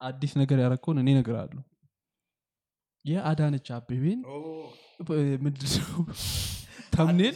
[0.00, 1.62] አዲስ ነገር ያረከውን እኔ ነገር አለሁ
[3.04, 4.20] የአዳነች አቤቤን
[5.44, 6.00] ምንድነው?
[6.94, 7.34] thumbnail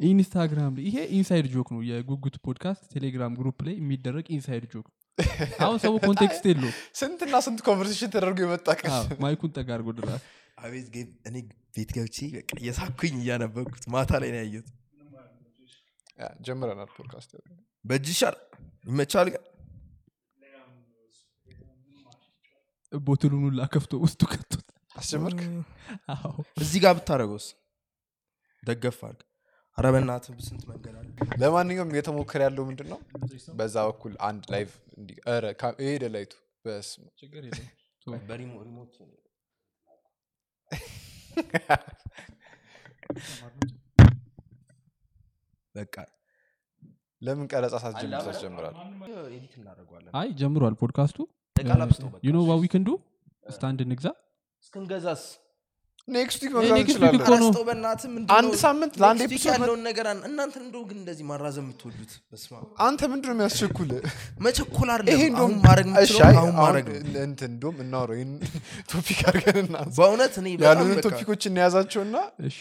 [0.00, 4.86] ኢንስታግራም ላይ ይሄ inside joke ነው። የጉጉት ፖድካስት ቴሌግራም group ላይ የሚደረግ inside joke።
[5.60, 8.92] አሁን ሰው context የለው ስንትና ስንት conversation ተደርጎ የመጣ ቀን
[9.24, 10.22] mic ኡን ጠጋ አድርጎ ድራስ
[10.60, 10.86] አቤት
[11.28, 11.36] እኔ
[11.76, 14.68] ቤት ገብቼ በቃ እየሳኩኝ እያነበብኩት ማታ ላይ ነው ያየሁት።
[16.20, 17.32] Yeah፣ ጀምረናል ፖድካስት።
[17.84, 18.36] በእጅ ይሻል
[18.84, 19.28] ይመቻል?
[19.34, 19.42] ግን
[22.92, 25.40] bottle ኡን ሁላ ከፍቶ ውስጡ ከቶት አስጀመርክ?
[26.14, 27.46] አዎ። እዚህ ጋር ብታደረገውስ
[28.62, 29.24] ደገፍ አድርግ።
[29.78, 31.06] ኧረ በእናትህ ስንት መንገድ አለ?
[31.40, 33.00] ለማንኛውም እየተሞከረ ያለው ምንድን ነው
[33.58, 34.70] በዛ በኩል አንድ live
[35.84, 36.32] ሄደ light ኡ
[45.74, 45.94] በቃ
[47.22, 48.64] ለምን ቀረጻ ሳትጀምር?
[49.56, 51.18] እናደርገዋለን አይ ጀምሯል ፖድካስቱ
[51.60, 51.70] እቃ
[52.26, 52.88] you know we can do
[53.50, 54.08] stand እንግዛ።
[54.64, 55.22] እስክንገዛስ?
[56.08, 58.22] Next week መግዛት እንችላለን.
[58.36, 62.12] አንድ ሳምንት ለአንድ episode ያለውን ነገር እናንተ እንደው ግን እንደዚህ ማራዘም የምትወዱት?
[62.86, 63.90] አንተ ምንድን ነው የሚያስቸኩል
[64.46, 65.88] መቸኮል ይሄ አይደለም እንደውም ማድረግ
[66.38, 66.86] አሁን ማድረግ
[67.24, 68.32] እንትን እንደውም እናውረው ይህን
[68.92, 70.72] topic አድርገን በእውነት እኔ በቃ
[71.06, 72.16] Topic ኦች እንያዛቸውና
[72.50, 72.58] እሺ።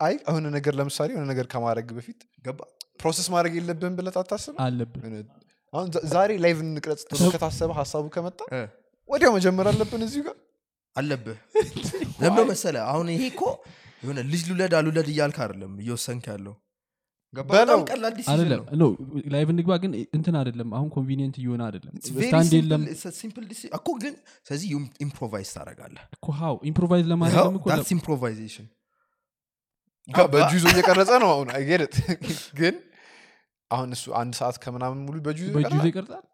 [0.00, 2.60] አይ የሆነ ነገር ለምሳሌ የሆነ ነገር ከማድረግ በፊት ገባ?
[3.00, 4.54] Process ማድረግ የለብን ብለህ አታስብ?
[4.64, 5.14] አለብን
[5.72, 7.02] አሁን ዛሬ live እንቅረጽ
[7.32, 8.38] ከታሰበ ሀሳቡ ከመጣ
[9.08, 10.36] ወዲያው መጀመር አለብን እዚሁ ጋር?
[10.96, 11.36] አለብህ።
[12.22, 13.42] ለምደ መሰለ አሁን ይሄ እኮ
[14.02, 16.54] የሆነ ልጅ ልውለድ አልውለድ እያልክ አይደለም እየወሰንክ ያለው።
[19.32, 22.82] Live እንግባ ግን እንትን አይደለም። አሁን convenient እየሆነ አይደለም። It's very stand simple, የለም
[23.78, 24.14] እኮ ግን
[24.46, 24.68] ስለዚህ
[25.06, 28.66] improvise ታደርጋለህ። እኮ how improvise ለማድረግ Improvisation
[30.32, 31.94] በእጁ ይዞ እየቀረጸ ነው አሁን። I get it
[32.60, 32.74] ግን
[33.70, 35.16] አሁን እሱ አንድ ሰዓት ከምናምን ሙሉ?
[35.88, 36.24] ይቀርጻል?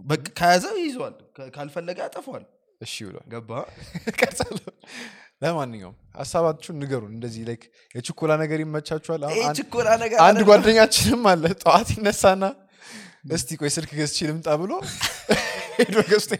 [0.00, 1.14] በቃ ከያዘው ይይዘዋል።
[1.54, 2.44] ካልፈለገ ያጠፏል
[2.80, 3.50] እሺ ብሏል። ገባ?
[4.20, 4.66] ቀርጻለሁ።
[5.42, 7.62] ለማንኛውም ሀሳባችሁን ንገሩን። እንደዚህ like
[7.94, 9.20] የችኮላ ነገር ይመቻችኋል?
[10.22, 12.44] አንድ- ጓደኛችንም አለ ጠዋት ይነሳና
[13.32, 14.72] እስቲ ቆይ ስልክ ገዝቼ ልምጣ ብሎ
[15.78, 16.32] ሄዶ ገዝቶ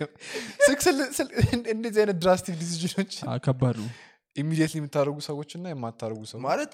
[1.73, 3.13] እንደዚህ አይነት drastic decision ኦች
[3.45, 3.91] ከባድ ነው።
[4.37, 6.73] immediately የምታደርጉ ሰዎች እና የማታደርጉ ሰዎች ማለት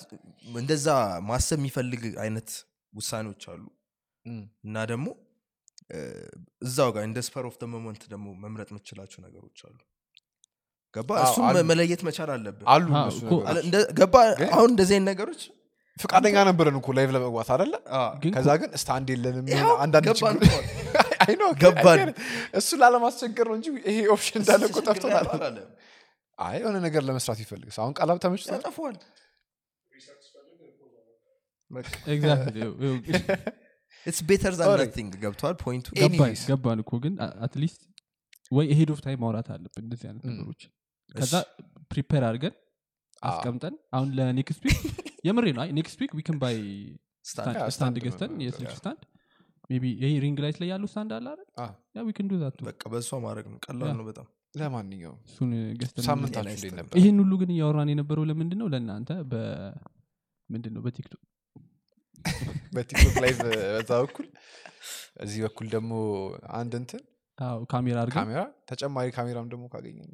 [0.54, 0.87] እንደዛ
[1.28, 2.48] ማሰብ የሚፈልግ አይነት
[2.94, 3.65] ውሳኔዎች አሉ።
[4.65, 5.06] እና ደግሞ
[6.62, 9.78] እዛው ጋር እንደ spur of moment ደግሞ መምረጥ የምችላቸው ነገሮች አሉ።
[10.94, 11.10] ገባ?
[11.25, 12.87] እሱም መለየት መቻል አለብን። አሉ
[14.00, 14.15] ገባ?
[14.54, 15.43] አሁን እንደዚህ ነገሮች
[15.97, 17.75] ፈቃደኛ ነበረን እኮ live ለመግባት አደለ
[18.27, 19.44] ከዛ ግን stand የለንም
[19.84, 20.06] አንዳንድ
[21.62, 22.00] ገባን
[22.59, 25.27] እሱ ላለማስቸገር ነው እንጂ ይሄ option እንዳለ እኮ ጠፍቶናል
[26.38, 28.50] አይ የሆነ ነገር ለመስራት ይፈልግ አሁን collab ተመችቶ
[34.25, 34.84] better ዛን Sorry.
[34.84, 35.54] nothing ገብቷል?
[35.62, 35.87] point ኡ
[36.50, 37.14] ገባን እኮ ግን
[37.47, 37.81] at least
[38.53, 40.62] way ahead of time ማውራት አለብን እንደዚህ አይነት ነገሮች።
[41.14, 41.32] ከዛ
[41.92, 42.54] prepare አድርገን
[43.22, 44.76] አስቀምጠን አሁን ለ next week
[45.28, 46.56] የምሬ ነው። next week we can buy
[47.70, 49.03] stand ገዝተን የስልክ stand
[49.74, 51.46] ቢ ይሄ ring light ላይ ያለው stand አለ አይደል?
[52.09, 56.04] we can do that too በቃ በእሷ ማድረግ ነው። ቀላል ነው በጣም። ለማንኛውም እሱን ገዝተን
[56.98, 61.22] ይህን ሁሉ ግን እያወራን የነበረው ለምንድን ነው ለእናንተ በምንድን ነው በቲክቶክ
[62.74, 64.26] በቲክቶክ live በዛ በኩል
[65.24, 65.92] እዚህ በኩል ደግሞ
[66.54, 67.02] አንድ እንትን
[67.70, 68.40] ካሜራ አድርገን። ካሜራ
[68.70, 70.10] ተጨማሪ ካሜራም ደግሞ ካገኘን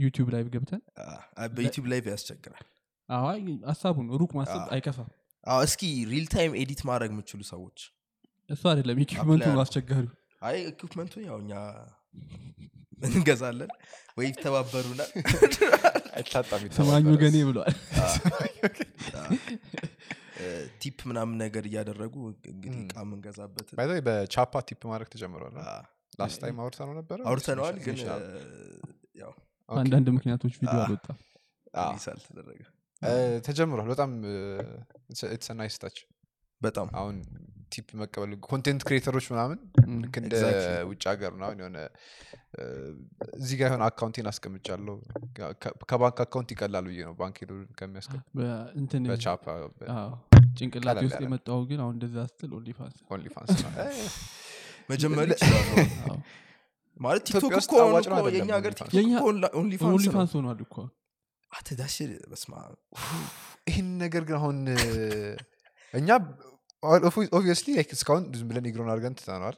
[0.00, 2.64] ዩቲዩብ live ገብተን አ፣ በዩቲዩብ ላይ ያስቸግራል።
[3.08, 5.08] አዎ አይ ሀሳቡን ሩቅ ማሰብ አይከፋም።
[5.46, 7.78] አዎ እስኪ real time edit ማድረግ የምችሉ ሰዎች።
[8.50, 10.12] እሱ አይደለም equipment ኡ አስቸጋሪው።
[10.42, 11.52] አይ equipment ኡ ያው እኛ
[13.08, 13.70] እንገዛለን
[14.16, 15.10] ወይ ይተባበሩናል
[16.16, 16.62] አይታጣም
[17.10, 17.74] ወገኔ ብሏል
[20.82, 22.14] ቲፕ ምናምን ነገር እያደረጉ
[22.52, 23.68] እንግዲህ እቃ የምንገዛበት
[24.08, 25.56] በቻፓ ቲፕ ማድረግ ተጀምሯል
[26.20, 27.98] ላስት ታይም አውርተ ነው ነበረ አውርተነዋል ግን
[29.68, 31.18] አንዳንድ ምክንያቶች ቪዲዮ አልወጣም።
[31.82, 32.60] አልተደረገ
[33.46, 34.10] ተጀምሯል። በጣም
[35.28, 35.98] የተሰናይ ስታች
[36.60, 37.16] በጣም አሁን
[37.72, 39.58] ቲፕ መቀበል ኮንቴንት ክሬተሮች ምናምን
[40.02, 40.32] ልክ እንደ.
[40.88, 41.78] ውጭ ሀገር ምናምን የሆነ
[43.38, 44.96] እዚህ ጋር የሆነ አካውንቴን አስቀምጫለሁ።
[45.90, 48.22] ከባንክ account ይቀላል ብዬ ነው ባንክ ሄዶ ከሚያስቀም
[50.74, 52.94] ቀለል ውስጥ የመጣው ግን አሁን እንደዛ ስትል OnlyFans
[53.50, 53.88] ይችላሉ
[57.00, 57.74] ማለት ቲክቶክ እኮ
[58.30, 58.72] የኛ ሀገር
[59.60, 60.76] OnlyFans ሆኗል እኮ
[61.52, 61.94] አትዳሽ
[62.30, 62.54] በስማ
[63.66, 64.58] ይህን ነገር ግን አሁን
[65.94, 66.08] እኛ
[67.32, 69.56] obviously እስካሁን ዝም ብለን ignore አድርገን ትተነዋል።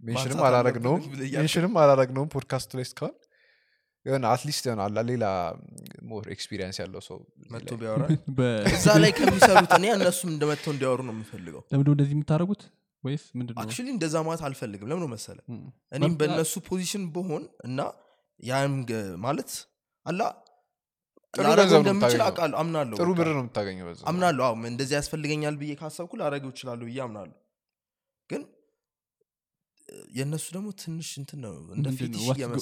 [0.00, 1.02] mention ም አላረግነውም
[1.34, 3.14] mention ም አላረግነውም ፖድካስቱ ላይ እስካሁን
[4.08, 5.24] የሆነ at least አላ ሌላ
[6.10, 8.04] more experience ያለው ሰው እዚህ መጥቶ ላይ- ቢያወራ?
[8.38, 12.62] በ- እዛ ላይ ከሚሰሩት እኔ እነሱም እንደመጥተው እንዲያወሩ ነው የምፈልገው። ለምንድነው እንደዚህ የምታደርጉት?
[13.04, 15.60] ወይስ ምንድን ነው actually እንደዛ ማለት አልፈልግም። ለምን መሰለ እም።
[15.96, 17.78] እኔም በእነሱ position በሆን እና
[18.40, 18.74] ያም
[19.22, 19.50] ማለት
[20.06, 20.20] አላ
[21.34, 21.46] ጥሩ
[21.78, 22.20] እንደምችል
[22.60, 27.36] አምናለሁ ብር ነው የምታገኘው በዛ አምናለሁ። አዎ እንደዚህ ያስፈልገኛል ብዬ ካሰብኩ ላረገው ይችላለሁ ብዬ አምናለሁ።
[28.30, 28.42] ግን
[30.16, 31.96] የእነሱ ደግሞ ትንሽ እንትን ነው እንደ ነው?
[31.98, 32.58] fetish ነው?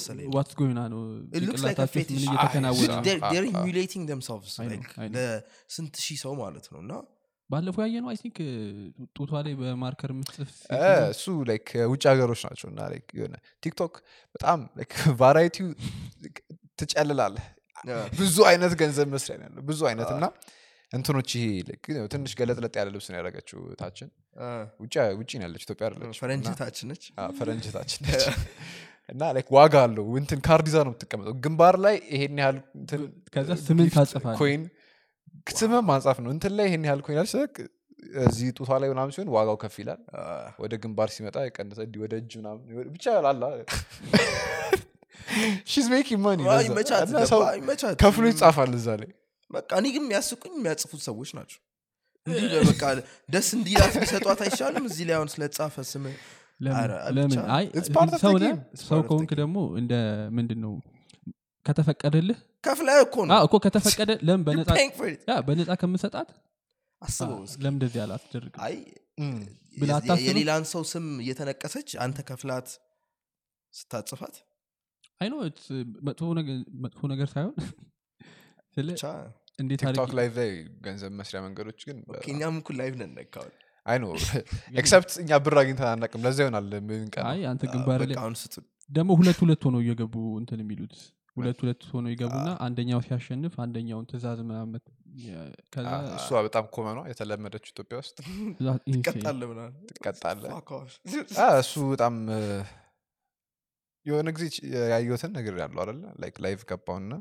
[3.05, 3.63] They're- they're Ah, ah.
[4.65, 5.15] like I know.
[5.17, 6.93] ለስንት ሺህ ሰው ማለት ነው እና
[7.49, 8.37] ባለፈው ያየ ነው I think
[9.17, 10.79] ጡቷ ላይ በ marker የምትጽፍ ነው።
[11.11, 13.93] እሱ like ውጭ ሀገሮች ናቸው እና like የሆነ ቲክቶክ
[14.35, 14.59] በጣም
[15.21, 15.67] variety ው
[16.79, 17.45] ትጨልላለህ
[18.19, 20.25] ብዙ አይነት ገንዘብ መስሪያ ነው ያለው ብዙ አይነት እና
[20.91, 21.45] እንትኖች ይሄ
[22.13, 24.09] ትንሽ ገለጥለጥ ያለ ልብስ ነው ያደረገችው ታችን
[24.81, 24.93] ውጭ
[25.35, 25.87] ነው ያለች ኢትዮጵያ
[26.19, 27.03] ፈረንጅታችን ነች።
[27.39, 28.25] ፈረንጅታችን ነች።
[29.09, 32.57] እና like ዋጋ አለው። እንትን ካርድ ይዛ ነው የምትቀመጠው። ግንባር ላይ ይሄን ያህል
[34.39, 34.63] coin
[35.57, 37.55] ስምህ ማንጻፍ ነው። እንትን ላይ ይሄን ያህል coin አለች ስልክ
[38.23, 40.01] እዚህ ጡቷ ላይ ምናምን ሲሆን ዋጋው ከፍ ይላል።
[40.63, 42.61] ወደ ግንባር ሲመጣ የቀነሰ ወደ እጅ ምናምን
[42.95, 43.43] ብቻ ላላ
[45.71, 46.19] she's making
[46.67, 49.09] ይመቻት ከፍሎ ይጻፋል እዛ ላይ
[49.51, 51.59] በቃ እኔ ግን የሚያስቁኝ የሚያጽፉት ሰዎች ናቸው።
[52.27, 52.83] እንዲህ በቃ
[53.29, 54.85] ደስ እንዲላት ቢሰጧት አይሻልም?
[54.89, 56.05] እዚህ ላይ አሁን ስለጻፈ ስም
[58.83, 59.31] ሰው ከሆንክ.
[59.41, 59.93] ደግሞ እንደ
[60.37, 60.73] ምንድን ነው
[61.65, 62.37] ከተፈቀደልህ?
[62.63, 64.43] ከፍላ እኮ አዎ ነው እኮ ከተፈቀደ ለምን
[65.47, 66.29] በነፃ ከምሰጣት?
[67.01, 68.53] አስበው ለምን እንደዚህ አላስደርግ?
[70.25, 72.67] የሌላን ሰው ስም እየተነቀሰች አንተ ከፍላት
[73.73, 74.35] ስታጽፋት?
[75.21, 75.27] አይ
[76.07, 77.55] መጥፎ ነገር መጥፎ ነገር ሳይሆን
[78.77, 79.03] ብቻ
[79.73, 80.49] ቲክቶክ አድርጌ- live ላይ
[80.85, 83.13] ገንዘብ መስሪያ መንገዶች ግን okay፣ እኛም እኩል live ነን
[83.85, 84.09] አይ ነው
[84.81, 88.01] except እኛ ብር አግኝተን አናውቅም። ለዛ ይሆናል ምን ቀን አይ አንተ ግንባር
[88.89, 90.95] ደግሞ ሁለት ሁለት ሆነው እየገቡ እንትን የሚሉት
[91.37, 94.39] ሁለት ሁለት ሆነው ይገቡና አንደኛው ሲያሸንፍ አንደኛውን ትእዛዝ
[95.89, 98.15] አ- እሷ በጣም common ዋ የተለመደችው ኢትዮጵያ ውስጥ
[98.57, 100.93] ትእዛዝ insane። ቀጣለ ምናምን። ትቀጣለ Fuck off.
[101.39, 102.15] አ፣ እሱ በጣም
[104.05, 104.45] የሆነ ጊዜ
[104.91, 105.91] ያየሁትን ነገር ያለው አለ
[106.21, 107.13] like live ገባውና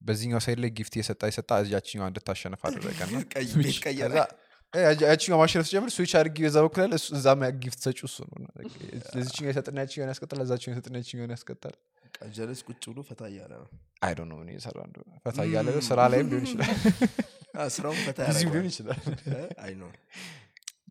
[0.00, 3.66] በዚህኛው side ላይ gift የሰጣ የሰጣ ያችኛዋ እንድታሸንፍ አደረገና ቀይ Switch.
[3.66, 4.22] ቤት ቀየረ ከዛ
[4.72, 6.94] እ፣ ያች- ያችኛዋ ማሸነፍ ሲጀምር ስዊች አድርጊ በዛ በኩል ያለ
[7.42, 8.38] ያ gift ሰጪው እሱ ነው።
[9.14, 11.74] ለዚችኛው የሰጥና ያችኛውን ያስቀጣል ለዛችኛው የሰጥና ያችኛውን ያስቀጣል።
[12.34, 13.68] ጀለስ ቁጭ ብሎ ፈታ እያለ ነው።
[14.02, 16.70] I don't know ምን እየሰራ እንደሆነ። ፈታ እያለ ነው። ስራ ላይም ሊሆን ይችላል።
[17.56, 19.00] አ፣ ስራውን ፈታ ሊሆን ይችላል።
[19.60, 19.90] አይ ነው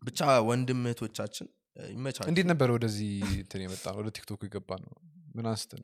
[0.04, 4.94] ብቻ ወንድም እህቶቻችን እ፣ ይመቻቸው እንዴት ነበር ወደዚህ እንትን የመጣ ነው ወደ ቲክቶክ የገባ ነው
[5.34, 5.82] ምን አንስተን?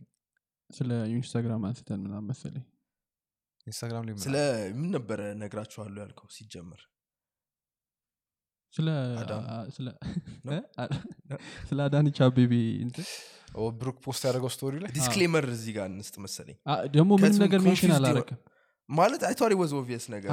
[0.71, 2.65] ስለ ኢንስታግራም አንስተን ምናምን መሰለኝ
[3.67, 4.37] ኢንስታግራም ላይ ስለ
[4.77, 6.83] ምን ነበረ ነግራችኋለሁ ያልከው ሲጀመር?
[8.75, 8.89] ስለ
[9.21, 9.45] አዳም?
[9.53, 9.87] አ- ስለ
[10.45, 10.55] ነው?
[10.55, 10.59] እ?
[10.83, 10.91] አ-
[11.69, 12.53] ስለ አዳነች አቤቤ
[12.85, 13.07] እንትን?
[13.57, 14.91] ኦ፣ ብሩክ post ያደረገው story ላይ?
[14.97, 16.57] disclaimer እዚህ ጋር እንስጥ መሰለኝ።
[16.93, 18.41] ደግሞ ምንም ነገር mention አላረክም?
[18.89, 20.29] ማለት I thought was obvious ነገር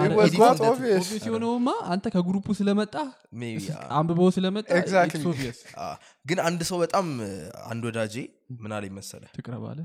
[1.28, 2.96] የሆነውማ አንተ ከ group ኡ ስለመጣ
[3.92, 4.68] አንብበው ስለመጣ
[6.30, 7.08] ግን አንድ ሰው በጣም
[7.66, 8.16] አንድ ወዳጄ
[8.72, 9.80] አለኝ መሰለ ትቅረብ አለ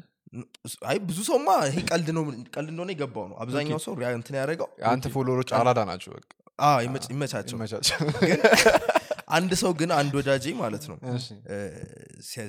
[0.90, 5.06] አይ ብዙ ሰውማ ይሄ ቀልድ ነው ቀልድ እንደሆነ የገባው ነው። አብዛኛው ሰው እንትን ያደረገው የአንተ
[5.14, 6.12] follower ኦች አራዳ ናቸው
[7.12, 7.56] ይመቻቸው።
[9.36, 10.96] አንድ ሰው ግን አንድ ወዳጄ ማለት ነው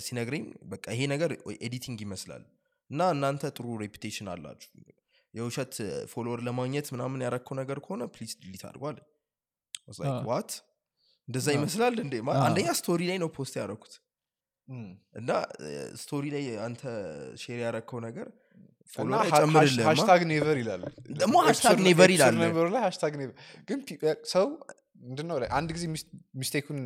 [0.06, 2.44] ሲነግረኝ በቃ ይሄ ነገር editing ይመስላል
[2.90, 4.70] እና እናንተ ጥሩ reputation አላችሁ።
[5.34, 5.74] የውሸት
[6.12, 8.98] follower ለማግኘት ምናምን ያረከው ነገር ከሆነ please delete አድርገው
[10.30, 10.52] what
[11.28, 12.14] እንደዛ ይመስላል እንዴ?
[12.46, 13.94] አንደኛ story ላይ ነው post ያደረኩት
[15.20, 15.30] እና
[16.02, 16.82] story ላይ አንተ
[17.42, 20.84] share ያረከው ነገር እና follower ሀ- አይጨምርልህማ hashtag never ይላል።
[21.18, 21.36] ደግሞ
[22.14, 22.36] ይላል።
[22.72, 23.36] ላይ hashtag never
[23.68, 24.00] ግን ፒ-
[24.32, 24.46] ሰው
[25.04, 26.08] ምንድነው ላይ አንድ ጊዜ mis-
[26.40, 26.80] mistake ኡን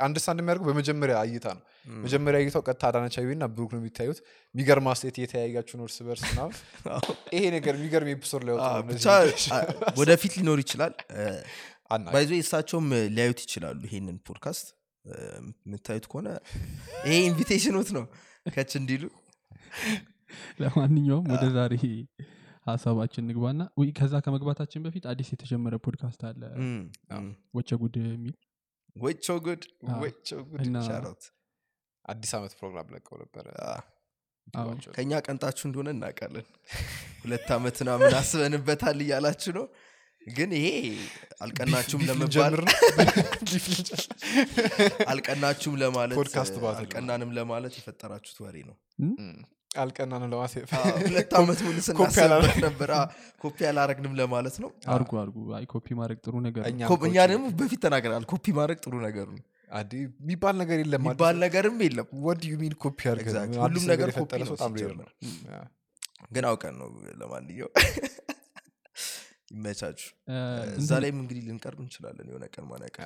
[0.00, 1.62] understand የሚያደርገው በመጀመሪያ እይታ ነው።
[2.04, 4.18] መጀመሪያ እይታው ቀጥታ አዳነች አቤቤ እና ብሩክ ነው የሚታዩት።
[4.54, 6.54] የሚገርም አስተያየት እየተያያችሁ ነው እርስ በርስ ምናምን።
[7.34, 9.06] ይሄ ነገር የሚገርም episode ላይ አ፣ ወጣ ብቻ
[9.52, 9.58] አ፣
[10.00, 10.94] ወደፊት ሊኖር ይችላል።
[12.08, 14.68] ባይዞ እሳቸውም ሊያዩት ይችላሉ ይሄንን ፖድካስት
[15.04, 16.28] የምታዩት ከሆነ
[17.06, 18.04] ይሄ invitation ኦት ነው።
[18.48, 19.04] ከች እንዲሉ።
[20.60, 21.74] ለማንኛውም ወደ ዛሬ
[22.66, 23.62] ሀሳባችን ንግባና
[23.98, 26.42] ከዛ ከመግባታችን በፊት አዲስ የተጀመረ ፖድካስት አለ።
[27.54, 28.36] ወቸ ጉድ የሚል
[29.20, 29.62] ወቸ ጉድ
[30.02, 30.28] ጉድ።
[32.04, 33.46] አዲስ ዓመት ፕሮግራም ለቀው ነበረ።
[34.94, 36.46] ከእኛ ቀንጣችሁ እንደሆነ እናውቃለን።
[37.22, 39.66] ሁለት ዓመት ምናምን አስበንበታል እያላችሁ ነው
[40.30, 40.66] ግን ይሄ
[41.42, 42.54] አልቀናችሁም ለመባል
[45.12, 46.18] አልቀናችሁም ለማለት
[46.74, 47.30] አልቀናንም
[47.78, 48.76] የፈጠራችሁት ወሬ ነው።
[49.76, 50.72] አልቀናንም ለማለት
[51.34, 52.90] ዓመት ሙሉ ኮፒ ስናስብበት ነበር።
[53.40, 54.70] ኮፒ አላረግንም ለማለት ነው?
[54.94, 56.62] አርጉ አርጉ። አይ ኮፒ ማድረግ ጥሩ ነገር
[57.04, 59.40] እኛ ደግሞ በፊት ተናግረናል። ኮፒ ማድረግ ጥሩ ነገር ነው።
[59.96, 62.98] የሚባል ነገር የለም የሚባል ነገርም የለም። what do you mean copy
[63.60, 64.32] ሁሉም ነገር ኮፒ
[64.92, 65.06] ነው
[66.32, 66.88] ግን አውቀን ነው
[67.20, 67.70] ለማንኛው
[69.52, 70.36] ይመቻችሁ። እ፣
[70.78, 72.98] እዛ ላይም እንግዲህ ልንቀርብ እንችላለን የሆነ ቀን ማነቀ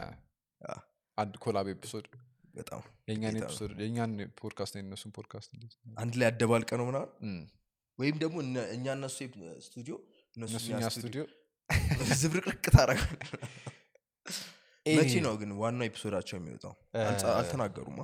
[1.19, 2.07] አንድ collab episode?
[2.55, 2.83] በጣም
[3.81, 5.51] የእኛን ፖድካስት የነሱን ፖድካስት
[5.97, 7.35] አንድ ላይ አደባልቀን ነው ምናምን
[7.99, 8.37] ወይም ደግሞ
[8.75, 9.17] እኛ እነሱ
[9.67, 9.95] ስቱዲዮ
[10.37, 11.23] እነሱ እነሱ እኛ እኛ ስቱዲዮ
[12.21, 13.21] ዝብርቅርቅ ታደረጋል
[14.87, 16.73] መቼ ነው ግን ዋናው episode ኣቸው የሚወጣው?
[17.33, 17.97] አልተናገሩም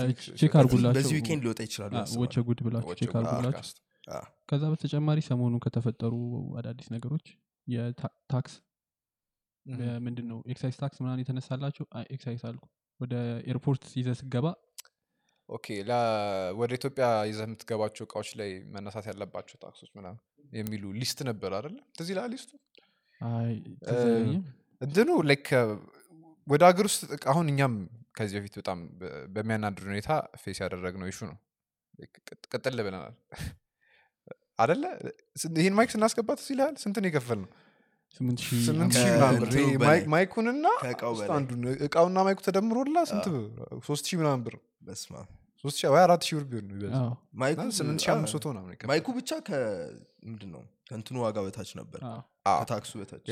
[0.00, 3.76] think check አድርጉላቸው። በዚህ weekend ሊወጣ ይችላል ወቸ ጉድ ወቸ check podcast።
[4.48, 6.14] ከዛ በተጨማሪ ሰሞኑን ከተፈጠሩ
[6.58, 7.26] አዳዲስ ነገሮች
[7.66, 8.54] የ tax
[10.04, 11.84] ምንድን ነው excise tax ምናምን የተነሳላቸው
[12.14, 12.64] ኤክሳይዝ አልኩ።
[13.00, 13.14] ወደ
[13.50, 14.46] airport ይዘህ ስትገባ
[15.48, 15.66] okay
[16.58, 20.20] ወደ ኢትዮጵያ ይዘህ የምትገባቸው እቃዎች ላይ መነሳት ያለባቸው tax ኦች ምናምን
[20.52, 21.76] የሚሉ list ነበር አይደለ?
[21.96, 22.50] ትዝ ይልሃል list ኡ?
[24.80, 25.46] እንትኑ like
[26.46, 27.74] ወደ ሀገር ውስጥ አሁን እኛም
[28.16, 28.78] ከዚህ በፊት በጣም
[29.34, 30.10] በሚያናድድ ሁኔታ
[30.42, 31.36] face ያደረግነው issue ነው።
[32.52, 33.14] ቅጥል ብለናል
[34.58, 34.82] አደለ
[35.56, 37.50] ይህን mic ስናስገባት ትዝ ይልሃል ስንት ነው የከፈል ነው
[40.12, 40.66] mic ኡንና
[41.36, 43.26] አንዱን እቃውና mic ኡ ተደምሮላ ስንት
[43.88, 44.54] ሶስት ሺህ ምናምን ብር።
[46.02, 46.66] አራት ሺህ ብር ቢሆን
[47.78, 48.46] ስምንት ሺህ አምስት መቶ
[48.90, 50.62] mic ኡ ብቻ ከምንድን ነው?
[50.88, 52.00] ከእንትኑ ዋጋ በታች ነበር።
[52.58, 53.24] ከ tax ኡ በታች።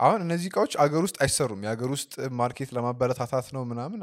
[0.00, 4.00] አሁን እነዚህ እቃዎች አገር ውስጥ አይሰሩም። የሀገር ውስጥ market ለማበረታታት ነው ምናምን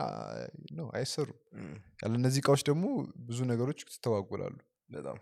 [0.79, 1.39] ነው አይሰሩም።
[2.03, 2.86] ያለ እነዚህ እቃዎች ደግሞ
[3.27, 4.55] ብዙ ነገሮች ይስተጓጎላሉ
[4.89, 5.17] በጣም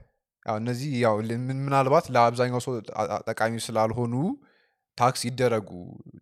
[0.57, 1.15] እነዚህ ያው
[1.59, 2.73] ምናልባት ለአብዛኛው ሰው
[3.27, 4.13] ጠቃሚ ስላልሆኑ
[4.97, 5.69] ታክስ ይደረጉ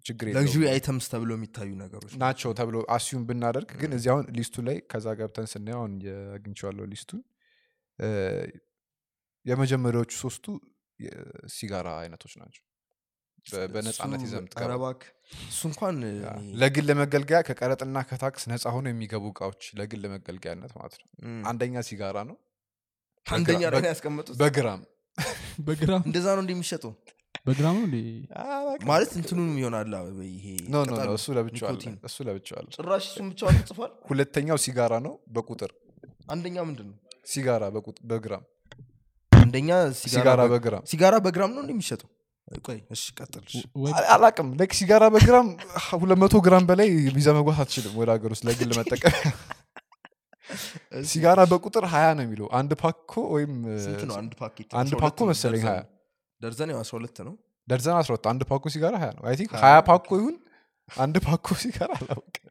[0.06, 4.78] ችግር ለግሪ አይተምስ ተብለው የሚታዩ ነገሮች ናቸው። ተብሎ አስዩም ብናደርግ ግን እዚህ አሁን ሊስቱ ላይ
[4.92, 5.94] ከዛ ገብተን ስናየው አሁን
[6.36, 7.22] አግኝቼዋለሁ ሊስቱን
[9.46, 10.46] የመጀመሪያዎቹ ሶስቱ
[11.00, 12.64] የሲጋራ አይነቶች ናቸው።
[13.46, 14.36] በ- በነፃነት እሱ-
[15.68, 15.98] እንኳን
[16.62, 21.08] ለግል መገልገያ ከቀረጥና ከታክስ ነፃ ሆነው የሚገቡ እቃዎች ለግል መገልገያነት ማለት ነው።
[21.50, 22.38] አንደኛ ሲጋራ ነው
[23.26, 24.36] አንደኛ ነው ያስቀመጡት?
[24.38, 24.82] በግራም
[25.68, 26.02] በግራም?
[26.08, 26.92] እንደዛ ነው እንደሚሸጠው
[27.46, 27.88] በግራም ነው
[28.90, 29.92] ማለት እንትኑም ይሆናል
[30.30, 30.46] ይሄ
[31.16, 32.18] እሱ
[32.58, 33.92] አለ ጭራሽ እሱም ብቻውን ተጽፏል?
[34.10, 35.72] ሁለተኛው ሲጋራ ነው በቁጥር።
[36.32, 36.98] አንደኛ ምንድን ነው
[37.32, 37.64] ሲጋራ
[38.10, 38.44] በግራም።
[39.32, 39.70] አንደኛ
[40.04, 42.10] ሲጋራ በግራም። ሲጋራ በግራም ነው እንደሚሸጠው
[42.62, 45.48] ቆይ እሺ ቀጥል። እሺ። ወይ አ- አላቅም። ሲጋራ በግራም
[45.96, 49.16] ሁለት መቶ ግራም በላይ ይዘህ መግባት አትችልም ወደ ሀገር ውስጥ ለግል መጠቀም
[51.06, 53.54] ሲጋራ በቁጥር ሀያ ነው የሚለው። አንድ ፓኮ ወይም
[54.18, 55.82] አንድ ፓኬት አንድ 12 ፓኮ መሰለኝ ሀያ
[56.42, 57.36] ደርዘን ያው 12 ነው።
[57.68, 60.36] ደርዘን አስራ ሁለት አንድ ፓኮ ሲጋራ ሀያ ነው። I think ሀያ ፓኮ ይሁን
[60.90, 62.50] አንድ ፓኮ ሲጋራ አላውቅም።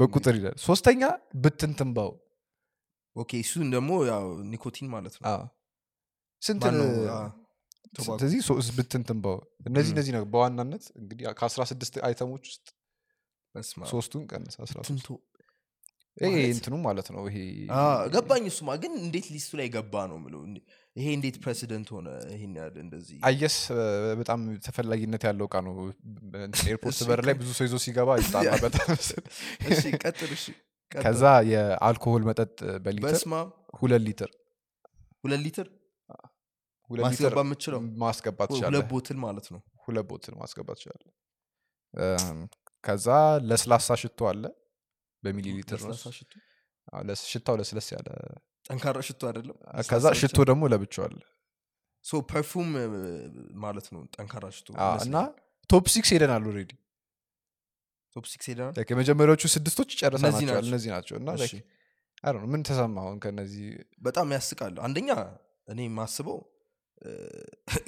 [0.00, 1.02] በቁጥር ይላል። ሶስተኛ
[1.42, 2.12] ብትን ትንባሆ።
[3.16, 5.24] okay እሱን ደግሞ ያው ኒኮቲን ማለት ነው።
[6.42, 6.64] ስንት
[8.08, 8.40] ስለዚህ
[8.78, 9.38] ብትን ትንባሆ።
[9.68, 12.66] እነዚህ እነዚህ ነው በዋናነት እንግዲህ ከአስራ ስድስት item ኦች ውስጥ
[13.90, 16.07] ሶስቱን ቀንስ አስራ ሶስት ትንቶ ይሄ ማለት-
[16.48, 17.38] እንትኑ ማለት ነው ይሄ
[18.14, 20.40] ገባኝ እሱማ ግን እንዴት ሊስቱ ላይ ገባ ነው ምለው
[20.96, 23.18] ይሄ እንዴት ፕሬሲደንት ሆነ ይሄን ያህል እንደዚህ?
[23.22, 23.56] አየስ
[24.20, 25.74] በጣም ተፈላጊነት ያለው እቃ ነው።
[26.68, 28.88] ኤርፖርት በር ላይ ብዙ ሰው ይዞ ሲገባ ይጣላ በጣም
[30.92, 32.52] ከዛ የአልኮሆል መጠጥ
[32.84, 33.22] በሊትር
[33.80, 34.30] ሁለት ሊትር
[35.24, 35.68] ሁለት ሊትር?
[36.90, 40.80] ማስገባ የምችለው ማስገባት ሁለት bottle ማለት ነው። ሁለት bottle ማስገባት
[41.94, 42.38] እም፣
[42.84, 43.06] ከዛ
[43.48, 44.42] ለስላሳ ሽቶ አለ
[45.22, 45.80] በሚሊ ሊትር
[47.26, 48.08] ሽቶው ለስለስ ያለ
[48.64, 49.56] ጠንካራ ሽቶ አይደለም?
[49.88, 50.62] ከዛ ሽቶ ደግሞ
[52.04, 52.68] so perfume
[53.62, 54.68] ማለት ነው ጠንካራ ሽቶ
[55.04, 55.16] እና
[55.70, 56.72] top six ሄደናል already
[58.16, 58.72] top six ሄደናል?
[58.76, 61.28] Like የመጀመሪያዎቹ ስድስቶች ጨርሰናቸዋል ናቸው። እነዚህ ናቸው እና
[62.46, 63.66] ምን ተሰማ አሁን ከነዚህ
[64.00, 65.10] በጣም ያስቃል አንደኛ
[65.68, 66.38] እኔ የማስበው
[67.02, 67.10] እ፣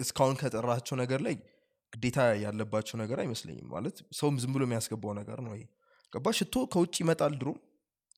[0.03, 1.35] እስካሁን ከጠራቸው ነገር ላይ
[1.93, 5.53] ግዴታ ያለባቸው ነገር አይመስለኝም። ማለት ሰውም ዝም ብሎ የሚያስገባው ነገር ነው
[6.13, 7.49] ገባ ሽቶ ከውጭ ይመጣል ድሮ።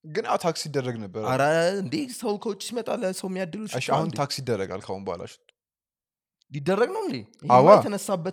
[0.04, 1.42] ግን አዎ tax ይደረግ ነበር። አረ
[1.80, 1.94] እንዴ!
[2.18, 5.48] ሰው ከውጭ ሲመጣ ለሰው የሚያድሉ እሺ አሁን tax ይደረጋል ካሁን በኋላ። ሽቶ
[6.52, 7.16] ሊደረግ ነው እንዴ?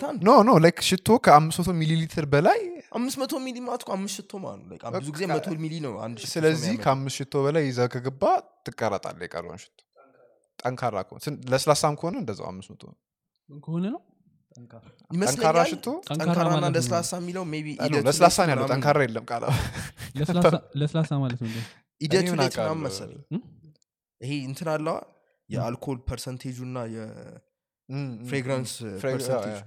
[0.07, 2.59] አንድ no no like ሽቶ ከአምስት መቶ ሚሊ ሊትር በላይ
[2.97, 6.17] አምስት መቶ ሚሊ ማለት እኮ አምስት ሽቶ ማለት ነው። ብዙ ጊዜ መቶ ሚሊ ነው አንድ
[6.31, 8.23] ስለዚህ ከአምስት ሽቶ በላይ ይዘህ ከገባ
[8.65, 9.77] ትቀረጣለ የቀረውን ሽቶ።
[10.59, 12.97] ጠንካራ ከሆነ ለስላሳም ከሆነ እንደዛው አምስት መቶ ነው።
[13.49, 14.01] ከሆነ ነው
[15.11, 17.43] ይመስለኛል ሽቶ ጠንካራ ጠንካራና ለስላሳ የሚለው
[17.79, 19.45] ሂደቱ ለስላሳ ላይ ነው ያለው ጠንካራ የለም ቃላ
[20.19, 21.49] ለስላሳ- ለስላሳ ማለት ነው?
[22.01, 22.47] ሂደቱ ላይ?
[22.57, 23.11] ምናምን መሰል?
[24.21, 24.95] ይሄ እንትን አለዋ
[25.49, 28.73] የአልኮል percentage ኡ እና የ fragrance
[29.03, 29.59] percentage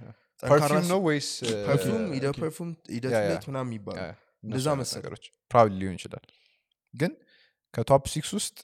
[0.43, 1.29] perfume ነው ወይስ
[1.67, 4.09] parfum okay፣ eau de okay። parfum eau de yeah፣ yeah። toilette ምናምን የሚባሉ yeah፣
[4.43, 4.67] እንደዛ
[5.51, 6.25] probably ሊሆን ይችላል
[6.93, 7.11] ግን
[7.73, 8.57] ከ top six ውስጥ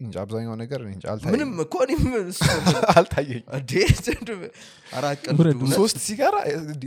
[0.00, 1.62] እንጂ አብዛኛው ነገር ምንም አልታየኝም.
[1.64, 1.92] እኮ እንዴ
[5.54, 5.74] እውነት?
[5.74, 6.34] ሶስት ሲጋራ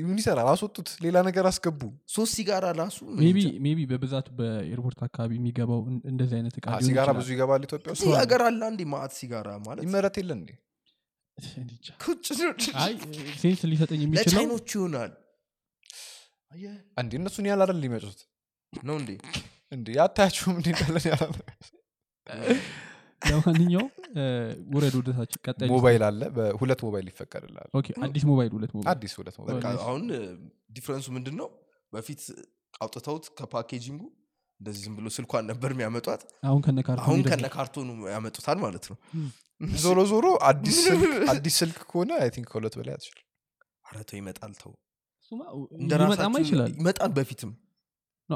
[0.06, 0.48] ምን ይሰራል?
[0.51, 1.82] አስወጡት ሌላ ነገር አስገቡ።
[2.13, 2.98] ሶስት ሲጋራ ራሱ
[3.66, 8.06] maybe በብዛት በኤርፖርት አካባቢ የሚገባው እን- እንደዚህ አይነት እቃ ሲጋራ ብዙ ይገባል ኢትዮጵያ ውስጥ?
[8.18, 9.84] ሀገር አለ አንዴ መአት ሲጋራ ማለት?
[9.88, 10.50] ይመረት የለ እንዴ?
[13.42, 14.32] sense ሊሰጠኝ የሚችለው?
[14.32, 15.12] ለቻይኖቹ ይሆናል።
[16.98, 18.20] እንዴ እነሱን ያህል አይደል ሊመጡት
[18.74, 19.12] ነው እንዴ?
[19.72, 21.24] እንዲ ያታያችሁም እንዲ እንዳለን ያለ
[23.22, 23.90] ለማንኛውም
[24.74, 29.36] ውረድ ወደታች ቀጣይ ሞባይል አለ። በሁለት ሞባይል ይፈቀድላል okay አዲስ ሞባይል ሁለት ሞባይል። አዲስ ሁለት
[29.42, 29.62] ሞባይል.
[29.84, 30.04] አሁን
[30.72, 31.50] difference ኡ ምንድን ነው
[31.94, 32.22] በፊት
[32.82, 34.01] አውጥተውት ከ packaging ኡ
[34.60, 36.62] እንደዚህ ዝም ብሎ ስልኳን ነበር የሚያመጧት። አሁን
[37.28, 38.98] ከነ ካርቶኑ ያመጡታል ማለት ነው።
[39.82, 41.01] ዞሮ ዞሮ አዲስ ስልክ
[41.34, 43.20] አዲስ ስልክ ከሆነ I think ከሁለት በላይ አትችል
[43.86, 44.72] ኧረ ተው ይመጣል ተው።
[46.75, 47.51] ይመጣል በፊትም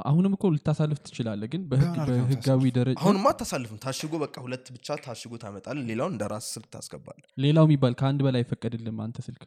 [0.06, 5.78] አሁንም እኮ ልታሳልፍ ትችላለህ ግን በህጋዊ ደረጃ አሁንማ አታሳልፍም። ታሽጎ በቃ ሁለት ብቻ ታሽጎ ታመጣል
[5.90, 9.44] ሌላውን እንደ ራስ ስልክ ታስገባል ሌላው የሚባል ከአንድ በላይ አይፈቀድልም አንተ ስልክ።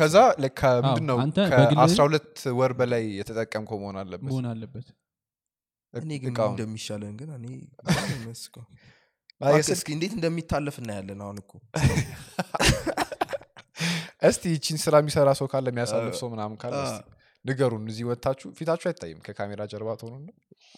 [0.00, 0.16] ከዛ
[0.60, 4.88] ከአስራ ሁለት ወር በላይ የተጠቀምከው መሆን አለበት። መሆን አለበት።
[5.94, 7.46] እኔ ግን እንደሚሻለን ግን እኔ
[9.74, 11.52] እስኪ እንዴት እንደሚታለፍ እናያለን አሁን እኮ።
[14.22, 16.74] እስቲ ይቺን ስራ የሚሰራ ሰው ካለ የሚያሳልፍ ሰው ምናምን ካለ
[17.44, 20.24] ንገሩን እዚህ ወጥታችሁ ፊታችሁ አይታይም ከካሜራ ጀርባ ትሆኑ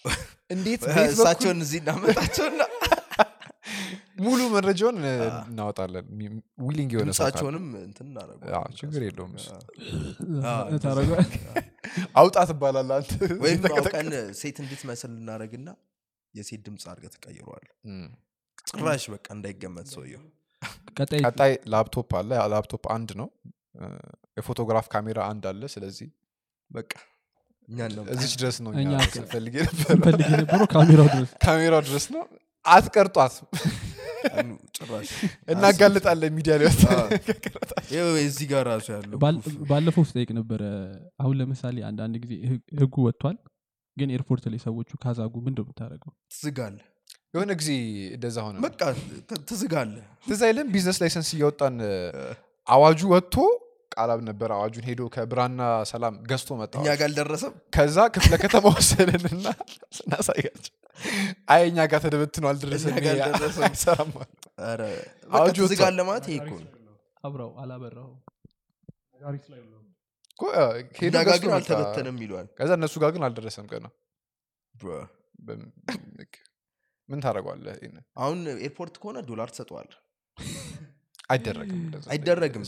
[0.55, 2.61] እንዴት እሳቸውን እዚህ እናመጣቸውና
[4.25, 4.99] ሙሉ መረጃውን
[5.45, 6.07] እናወጣለን።
[6.65, 7.11] willing የሆነ
[8.79, 9.33] ችግር የለውም።
[12.19, 13.11] አውጣ ትባላል አንተ
[13.45, 14.09] ወይም ተቀጠቀ- አውቀን
[14.41, 15.69] ሴት እንድትመስል እናደረግና
[16.35, 18.07] የሴት ድምፅ አድርገ ተቀይረዋል እም።
[18.71, 20.23] ጭራሽ በቃ እንዳይገመት ሰውየው።
[21.25, 23.29] ቀጣይ ላፕቶፕ አለ። ላፕቶፕ አንድ ነው።
[24.39, 26.09] የፎቶግራፍ ካሜራ አንድ አለ። ስለዚህ
[26.73, 26.93] በቃ
[27.69, 28.71] እኛን ነው እዚች ድረስ ነው
[29.15, 32.23] ስንፈልግ የነበረው። ካሜራው ድረስ። ካሜራው ድረስ ነው።
[32.65, 33.35] አትቀርጧት።
[34.77, 35.09] ጭራሽ
[35.53, 37.09] እናጋልጣለን ሚዲያ ላይ ወጥተን አዎ።
[37.89, 39.19] ይኸው እዚህ ጋር ራሱ ያለው
[39.71, 40.63] ባለፈው ስጠይቅ ነበረ።
[41.21, 42.33] አሁን ለምሳሌ አንዳንድ ጊዜ
[42.81, 43.37] ህጉ ወጥቷል
[43.97, 46.13] ግን ኤርፖርት ላይ ሰዎቹ ካዘጉ ምንድን ነው የምታደርገው?
[46.33, 46.87] ትዝጋለህ።
[47.35, 47.71] የሆነ ጊዜ
[48.15, 48.81] እንደዛ ሆነ። በቃ
[49.29, 50.41] ት- ትዝጋለህ። ትዝ
[50.73, 51.77] business license እያወጣን
[52.67, 53.35] አዋጁ ወጥቶ
[53.93, 55.61] ቃላብ ነበር አዋጁን ሄዶ ከብርሃንና
[55.91, 57.53] ሰላም ገዝቶ መጣ እኛ ጋር አልደረሰም?
[57.77, 59.47] ከዛ ክፍለ ከተማ ወሰደንና
[59.97, 60.75] ስናሳያቸው
[61.49, 63.23] አይ እኛ ጋር ተበትኖ አልደረሰም እኛ ጋር ይሄ
[66.11, 66.69] ማለት እኮ ነው።
[67.25, 68.11] አብረው አላበራው።
[71.03, 73.67] እኛ ጋር ግን አልተበተንም ይለዋል ከዛ እነሱ ጋር ግን አልደረሰም
[75.45, 75.71] በም-
[77.09, 78.05] ምን ታደረጓለህ ይሄንን?
[78.19, 79.89] አሁን ኤርፖርት ከሆነ ዶላር ትሰጠዋል
[81.33, 81.81] አይደረግም
[82.13, 82.63] አይደረግም።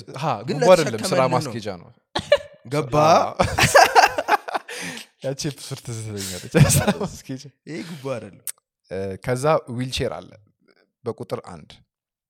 [0.49, 1.89] ግን አይደለም ስራ ማስኬጃ ነው።
[2.67, 2.97] ገባ?
[5.25, 6.53] ያቺ ፕሱር ትዝ ትለኛለች።
[7.89, 8.45] ጉቦ አይደለም።
[9.25, 9.45] ከዛ
[9.77, 10.31] ዊልቼር አለ
[11.05, 11.71] በቁጥር አንድ።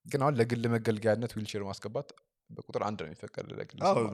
[0.07, 2.09] ግን አሁን ለግል መገልገያነት ዊልቼር ማስገባት
[2.51, 3.47] በቁጥር አንድ ነው የሚፈቀድ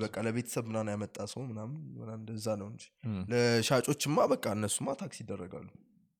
[0.02, 1.78] በቃ ለቤተሰብ ምናምን ያመጣ ሰው ምናምን
[2.18, 2.84] እንደዛ ነው እንጂ።
[3.32, 5.68] ለሻጮችማ በቃ እነሱማ tax ይደረጋሉ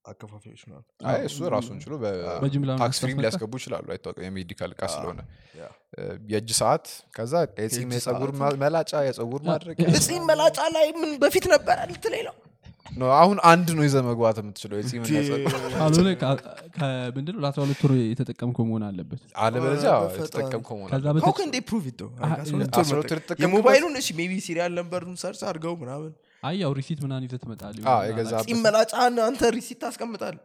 [0.05, 0.61] አከፋፋዮች
[1.09, 3.19] አይ እሱ ራሱን ችሎ በጅምላ ነው በ tax free ም?
[3.23, 5.21] ሊያስገቡ ይችላሉ አይታወቅም። የ medical እቃ ስለሆነ
[6.31, 6.87] የእጅ ሰዓት
[7.17, 8.31] ከዛ የጺም የጸጉር
[8.63, 11.77] መላጫ የጸጉር ማድረግ እዚህ መላጫ ላይ ምን በፊት ነበር
[12.29, 12.37] ነው
[12.93, 14.77] ነው አሁን አንድ ነው ይዘ መግባት የምትችለው
[17.11, 20.91] ምንድን ነው ለአስራ ሁለት ወር የተጠቀምከው መሆን አለበት። አለበለዚያ የተጠቀምከው መሆን
[22.65, 26.11] የተጠቀምክበት- የሞባይሉን እሺ maybe serial number ኡን search አድርገው ምናምን
[26.43, 27.85] አይ ያው receipt ምናን ይዘህ ትመጣለህ
[29.25, 30.37] አንተ receipt ታስቀምጣል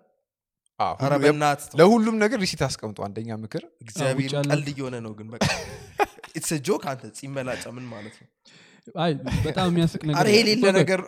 [1.79, 5.45] ለሁሉም ነገር receipt አስቀምጡ አንደኛ ምክር እግዚአብሔር ቀልድ እየሆነ ነው ግን በቃ
[6.38, 8.27] it's joke አንተ ጺም መላጫ ምን ማለት ነው?
[9.03, 9.12] አይ
[9.45, 10.99] በጣም የሚያስቅ ነገር!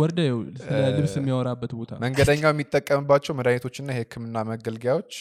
[0.00, 0.18] ወርደ
[0.60, 5.12] ስለ ልብስ የሚያወራበት ቦታ መንገደኛው የሚጠቀምባቸው መድኃኒቶችና የህክምና መገልገያዎች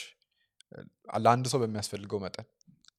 [1.25, 2.47] ለአንድ ሰው በሚያስፈልገው መጠን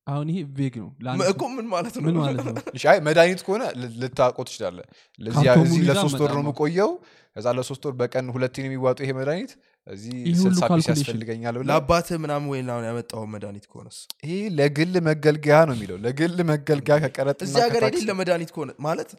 [0.06, 0.88] አሁን ይሄ vague ነው።
[1.30, 2.02] እኮ ምን ማለት ነው?
[2.06, 2.54] ምን ማለት ነው?
[2.74, 4.84] እሺ፣ አይ መድኃኒት ከሆነ ል- ልታውቀው ትችላለህ።
[5.18, 6.90] ለዚህ- ካርቶኑን እዚህ ለሶስት ወር ነው የምቆየው።
[7.36, 9.50] ከዛ ለሶስት ወር በቀን ሁለቴን የሚዋጡ ይሄ መድኃኒት
[9.86, 13.98] እዚህ ይህ ስልሳ piece ያስፈልገኛል ብለህ ለአባትህ ምናምን ወይ አሁን ያመጣው መድኃኒት ከሆነስ?
[14.24, 19.10] ይሄ ለግል መገልገያ ነው የሚለው። ለግል መገልገያ ከቀረጥና እዚህ ሀገር የሌለ መድኃኒት ከሆነ ማለት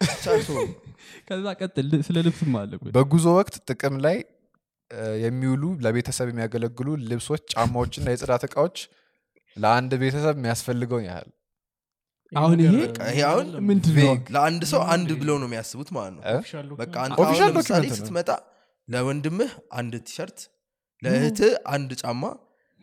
[1.28, 4.16] ከዛ ቀጥል። ስለ ልብስም አለ በጉዞ ወቅት ጥቅም ላይ
[5.24, 8.76] የሚውሉ ለቤተሰብ የሚያገለግሉ ልብሶች ጫማዎችና የጽዳት እቃዎች
[9.56, 11.28] ለአንድ ቤተሰብ የሚያስፈልገውን ያህል።
[12.32, 12.74] አሁን ይሄ
[13.28, 13.46] አሁን
[14.34, 16.34] ለአንድ ሰው አንድ ብለው ነው የሚያስቡት ማለት ነው። እ?
[16.80, 16.94] በቃ
[17.50, 18.28] ለምሳሌ ስትመጣ
[18.88, 20.38] ለወንድምህ አንድ ቲሸርት
[21.02, 22.22] ለእህትህ አንድ ጫማ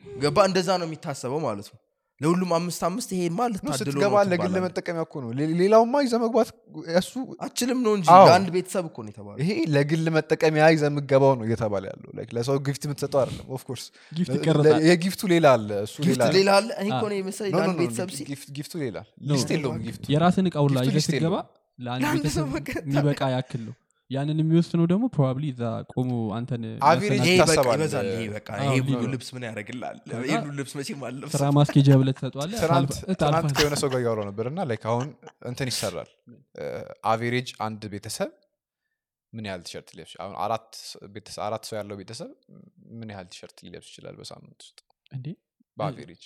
[0.06, 1.80] ገባ እንደዛ ነው የሚታሰበው ማለት ነው
[2.22, 6.20] ለሁሉም አምስት አምስት ይሄማ ነው ልታድሎ ስትገባ ነው ለግል ትባላለህ። መጠቀሚያ እኮ ነው። ሌላውማ ይዘህ
[6.24, 6.50] መግባት
[7.00, 7.14] እሱ
[7.46, 11.84] አችልም ነው እንጂ ለአንድ ቤተሰብ እኮ ነው የተባለ ይሄ ለግል መጠቀሚያ ይዘህ የምገባው ነው እየተባለ
[11.92, 13.86] ያለው። Like ለሰው gift የምትሰጠው አይደለም። of course
[14.90, 15.70] የ gift ኡ ሌላ አለ
[16.38, 18.28] ሌላ አለ። እኔ እኮ ነው የመሰለኝ No, no, ለአንድ no, ቤተሰብ ሲል
[18.58, 18.98] gift ኡ ሌላ.
[19.32, 21.36] list የለውም gift ኡ። የራስን ይዘህ list ስትገባ
[21.80, 22.48] ለአንድ ቤተሰብ
[22.86, 23.76] የሚበቃ ያክል ነው
[24.10, 26.64] ያንን የሚወስነው ደግሞ probably እዛ ቆሞ አንተን
[28.68, 28.76] ይሄ
[29.08, 29.44] ልብስ ምን
[30.60, 31.02] ልብስ መቼም
[31.34, 32.58] ስራ ማስኬጃ ብለህ ትሰጠዋለህ?
[32.64, 35.08] ትናንት ታልፈ- ትናንት ታልፈ- ከሆነ ሰው ጋር እያወራሁ ነበር እና like አሁን
[35.50, 36.10] እንትን ይሰራል።
[37.12, 38.32] average አንድ ቤተሰብ
[39.34, 40.24] ምን ያህል ቲሸርት ሊለብስ ይችላል?
[40.26, 40.36] አሁን
[41.46, 42.32] አራት ሰው ያለው ቤተሰብ
[43.00, 44.80] ምን ያህል ቲሸርት ሊለብስ ይችላል በሳምንት ውስጥ?
[45.12, 45.28] እንዴ?
[45.78, 46.24] በ average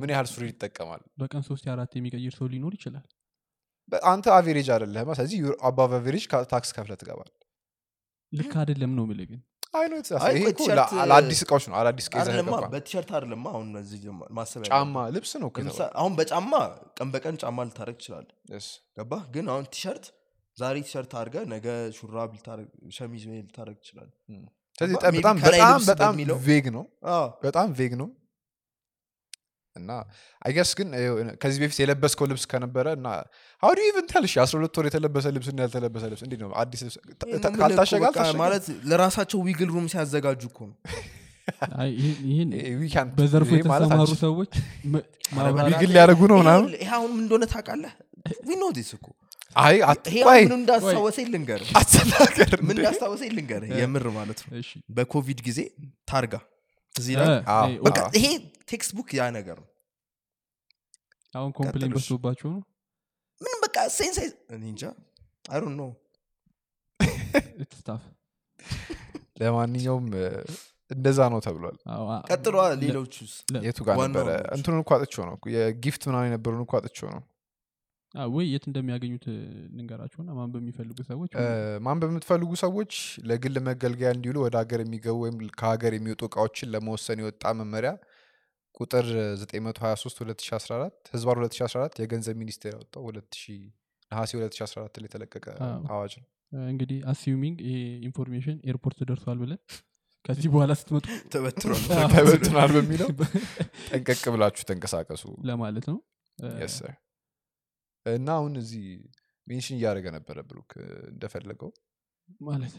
[0.00, 1.00] ምን ያህል ሱሪ ይጠቀማል?
[1.20, 3.06] በቀን ሶስት አራት የሚቀይር ሰው ሊኖር ይችላል
[4.06, 5.38] አንተ average አይደለህማ ስለዚህ
[5.68, 7.30] above average tax ከፍለ ትገባል
[8.32, 9.40] ልክ አይደለም ነው ምል ግን።
[11.06, 12.06] ለአዲስ እቃዎች ነው። አዳዲስ
[12.74, 15.48] በቲሸርት አይደለማ አሁን እዚህ ጀማ- ማሰብ ጫማ ያለብህ። ልብስ ነው
[15.96, 16.52] አሁን በጫማ
[16.98, 17.98] ቀን በቀን ጫማ ልታደረግ
[18.50, 18.66] Yes.
[18.96, 20.06] ገባ ግን አሁን ቲሸርት
[20.56, 24.08] ዛሬ ቲሸርት አድርገ ነገ ሹራብ ልታረግ ሸሚዝ ልታደረግ ገባ?
[25.48, 26.14] በጣም በጣም
[26.46, 26.84] vague ነው።
[27.42, 28.08] በጣም vague ነው
[29.76, 29.90] እና
[30.42, 30.88] አይገስ ግን
[31.42, 33.08] ከዚህ በፊት የለበስከው ልብስ ከነበረ እና
[33.62, 36.96] ሀዱ ኢቨን ታልሽ የአስራ ሁለት ወር የተለበሰ ልብስ እና ያልተለበሰ ልብስ እንዴት ነው አዲስ ልብስ?
[37.60, 40.76] አልታሸገም። ማለት ለራሳቸው ዊግል ሩም ሲያዘጋጁ እኮ ነው።
[43.18, 44.52] በዘርፉ የተሰማሩ ሰዎች
[45.68, 46.66] ዊግል ሊያደርጉ ነው ምናምን?
[46.76, 47.92] ይሄ አሁን ምን እንደሆነ ታውቃለህ?
[48.44, 49.06] ዊ ኖ ዲስ እኮ።
[49.56, 51.68] አይ ይሄ አትቆይ አሁን ምን እንዳስታወሰኝ ልንገርህ።
[52.62, 53.68] ምን እንዳስታወሰኝ ልንገርህ?
[53.80, 54.50] የምር ማለት ነው።
[54.96, 55.58] በኮቪድ ጊዜ
[56.10, 56.34] ታርጋ
[56.96, 57.28] እዚህ እ፣ ላይ?
[57.52, 58.26] አዎ። እ፣ በቃ አዎ። ይሄ
[58.68, 59.68] textbook ያ ነገር ነው።
[61.34, 62.60] አሁን complain በዝቶባቸው ነው?
[63.40, 63.76] ምንም በቃ
[64.50, 64.82] እኔ እንጃ።
[65.50, 65.84] I don't know
[69.40, 70.06] ለማንኛውም
[70.90, 71.76] እንደዛ ነው ተብሏል።
[72.28, 73.32] ቀጥሏ ሌሎቹስ?
[73.64, 74.28] የቱ ጋር ነበረ?
[74.56, 77.22] እንትኑን እኮ አጥቼው ነው የ gift ምናምን የነበሩን እኮ አጥቼው ነው
[78.32, 79.24] ወይ የት እንደሚያገኙት
[79.78, 81.46] ንገራቸውና ማን በሚፈልጉ ሰዎች እ፣
[81.86, 82.92] ማን በምትፈልጉ ሰዎች
[83.28, 87.92] ለግል መገልገያ እንዲውሉ ወደ ሀገር የሚገቡ ወይም ከሀገር የሚወጡ እቃዎችን ለመወሰን የወጣ መመሪያ
[88.74, 89.06] ቁጥር
[89.42, 93.58] 923 2014 ህዝባር 2014 የገንዘብ ሚኒስቴር ያወጣው 2000
[94.10, 95.46] ነሐሴ 2014 ላይ የተለቀቀ
[95.92, 96.26] አዋጅ ነው።
[96.66, 97.76] እንግዲህ assuming ይሄ
[98.08, 99.60] information ኤርፖርት ደርሷል ብለን
[100.24, 103.08] ከዚህ በኋላ ስትመጡ ተበትኗል በሚለው
[103.88, 105.98] ጠንቀቅ ብላችሁ ተንቀሳቀሱ ለማለት ነው።
[106.38, 106.92] እ፣ Yes, sir.
[108.06, 108.84] እና አሁን እዚህ
[109.46, 110.70] mention እያደረገ ነበረ ብሩክ
[111.10, 111.70] እንደፈለገው
[112.40, 112.74] ማለት?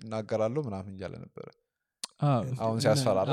[0.00, 1.46] እናገራለሁ ምናምን እያለ ነበረ።
[2.62, 3.30] አሁን ሲያስፈራራ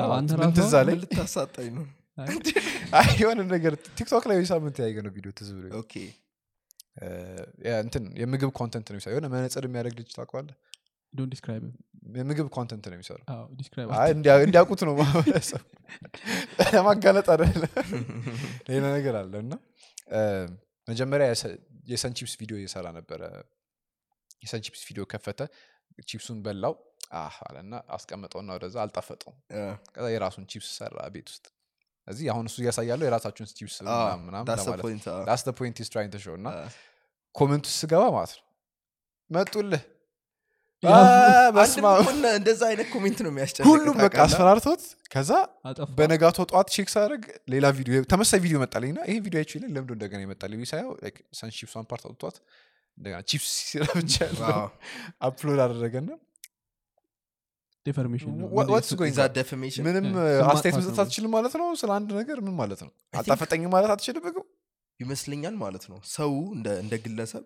[0.57, 0.97] ትዝ አለኝ?
[1.03, 1.85] ልታሳጣኝ ነው።
[3.21, 5.67] የሆነ ነገር ቲክቶክ ላይ ሳምንት ያየገ ነው ቪዲዮ ትዝ ብሎ
[7.79, 10.55] እንትን የምግብ content ነው የሚሰራው። የሆነ መነጽር የሚያደርግ ልጅ ታውቀዋለህ?
[11.13, 11.71] Don't describe him።
[12.17, 12.97] የምግብ content ነው
[14.11, 15.63] እንዲያ- እንዲያውቁት ነው ማህበረሰብ
[16.69, 17.63] ለማጋለጥ አይደለ
[18.69, 19.53] ሌላ ነገር አለ እና
[20.89, 23.21] መጀመሪያ የሰ- የ Sun Chips ቪዲዮ እየሰራ ነበረ።
[24.43, 25.39] የ Sun Chips ቪዲዮ ከፈተ
[26.07, 26.73] ቺፕሱን በላው
[27.43, 29.37] አለና አስቀመጠውና ወደዛ አልጣፈጠውም።
[29.93, 31.45] ከዛ የራሱን ቺፕስ ሰራ ቤት ውስጥ።
[32.07, 33.75] እዚህ አሁን እሱ እያሳያለው የራሳችሁን ቺፕስ
[34.21, 34.45] ምናምን
[34.83, 35.05] point
[36.39, 36.47] እና
[37.35, 38.45] comment ውስጥ ስገባ ማለት ነው።
[39.29, 39.81] መጡልህ
[42.31, 44.81] እንደዛ አይነት ኮሜንት ነው የሚያስጨንቅ ሁሉም በቃ አስፈራርቶት
[45.13, 45.31] ከዛ
[45.97, 50.21] በነጋቶ ጠዋት ቼክ ሳደርግ ሌላ ቪዲዮ ተመሳይ ቪዲዮ መጣልኝ ና ይሄ ቪዲዮ አይችል ለምዶ እንደገና
[50.25, 50.91] ይመጣል ሳየው
[51.39, 52.37] ሰንሺፕሷን ፓርት አውጥቷት
[52.97, 54.55] እንደገና ቺፕስ ሲራ ብቻ ያለው
[55.21, 56.09] አፕሎድ አደረገና
[59.85, 60.05] ምንም
[60.49, 62.91] አስተያየት መስጠት አትችልም ማለት ነው። ስለ አንድ ነገር ምን ማለት ነው?
[63.13, 64.25] አልጣፈጠኝም ማለት አትችልም
[64.99, 67.45] ይመስለኛል ማለት ነው። ሰው እንደ እንደ ግለሰብ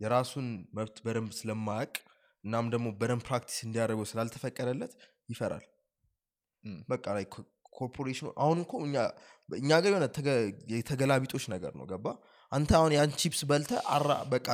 [0.00, 1.92] የራሱን መብት በደንብ ስለማያቅ
[2.44, 4.92] እናም ደግሞ በደንብ practice እንዲያደርገው ስላልተፈቀደለት
[5.28, 5.64] ይፈራል።
[6.88, 7.24] በቃ like
[7.72, 8.96] ኮርፖሬሽኑ አሁን እኮ እኛ
[9.58, 10.34] እኛ ጋር የሆነ ተገ-
[10.72, 12.06] የተገላቢጦሽ ነገር ነው። ገባ
[12.52, 14.46] አንተ አሁን ያን ቺፕስ በልተ አራ በቃ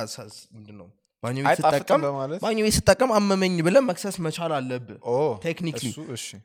[0.53, 0.87] ምንድን ነው
[1.23, 2.03] ባኞ ቤት አይጣፍጥም
[2.77, 5.87] ስጠቀም አመመኝ ብለን መክሰስ መቻል አለብህ ኦ፣ technically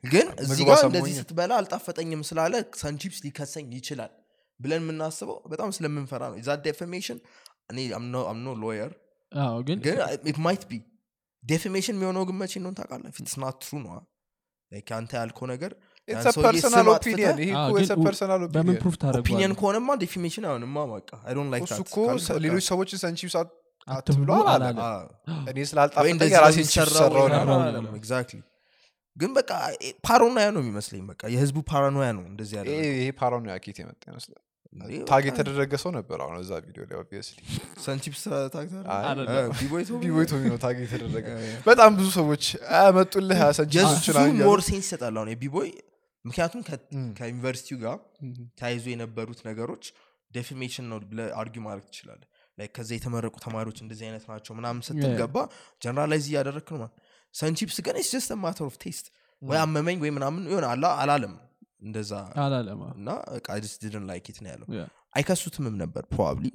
[0.07, 4.11] ግን እዚህ ጋር እንደዚህ ስትበላ አልጣፈጠኝም ስላለ Sun Chips ሊከሰኝ ይችላል
[4.59, 7.19] ብለን የምናስበው በጣም ስለምንፈራ ነው። that's defamation
[7.71, 8.91] እኔ I'm no lawyer
[9.31, 9.97] አዎ ግን ግን
[10.29, 10.81] it might be
[11.45, 13.11] defamation የሚሆነው ግን መቼ እንደሆነ ታውቃለህ?
[13.17, 13.95] if it's not true ነዋ
[14.95, 15.71] አንተ ያልከው ነገር
[18.49, 21.09] በምን opinion። proof opinion ታደረጓል ከሆነማ defamation አይሆንማ በቃ፣
[22.45, 22.65] ሌሎች
[27.47, 28.41] ነው። አይደለም፣ exactly።
[29.17, 29.51] ግን በቃ
[30.07, 34.41] ፓራኖያ ነው የሚመስለኝ በቃ። የህዝቡ ፓራኖያ ነው እንደዚህ ያለ ይሄ ይሄ ፓራኖያ ኬት የመጣ ይመስላል
[35.09, 37.37] ታግ የተደረገ ሰው ነበር አሁን እዛ ቪዲዮ ላይ ኦብቪየስሊ
[37.85, 38.41] ሰንቺፕስ ነው?
[40.63, 41.27] ታግ የተደረገ።
[41.67, 42.43] በጣም ብዙ ሰዎች
[42.97, 45.69] መጡልህ ሰንቺፕሶችን የሱ ሞር ሴንስ ይሰጣል አሁን የቢቦይ።
[46.25, 46.61] ምክንያቱም
[47.17, 47.97] ከዩኒቨርሲቲው ጋር.
[48.59, 49.83] ተያይዞ የነበሩት ነገሮች
[50.31, 52.21] ዴፊሜሽን ነው ብለ አርጊ ማድረግ ትችላለ
[52.73, 55.17] ከዛ የተመረቁ ተማሪዎች እንደዚህ አይነት ናቸው ምናምን ስትል Yeah.
[55.21, 55.37] ገባ
[55.81, 56.95] generalize እያደረግክ ነው ማለት
[57.35, 59.05] Sun Chips ግን it's just matter of taste
[59.41, 61.33] ወይ አመመኝ ወይ ምናምን ሆነ አላ አላለም
[61.81, 62.11] እንደዛ
[62.43, 63.09] አላለም። አዎ። እና
[63.65, 64.67] I didn't like ነው ያለው.
[65.17, 66.45] አይከሱትምም ነበር probably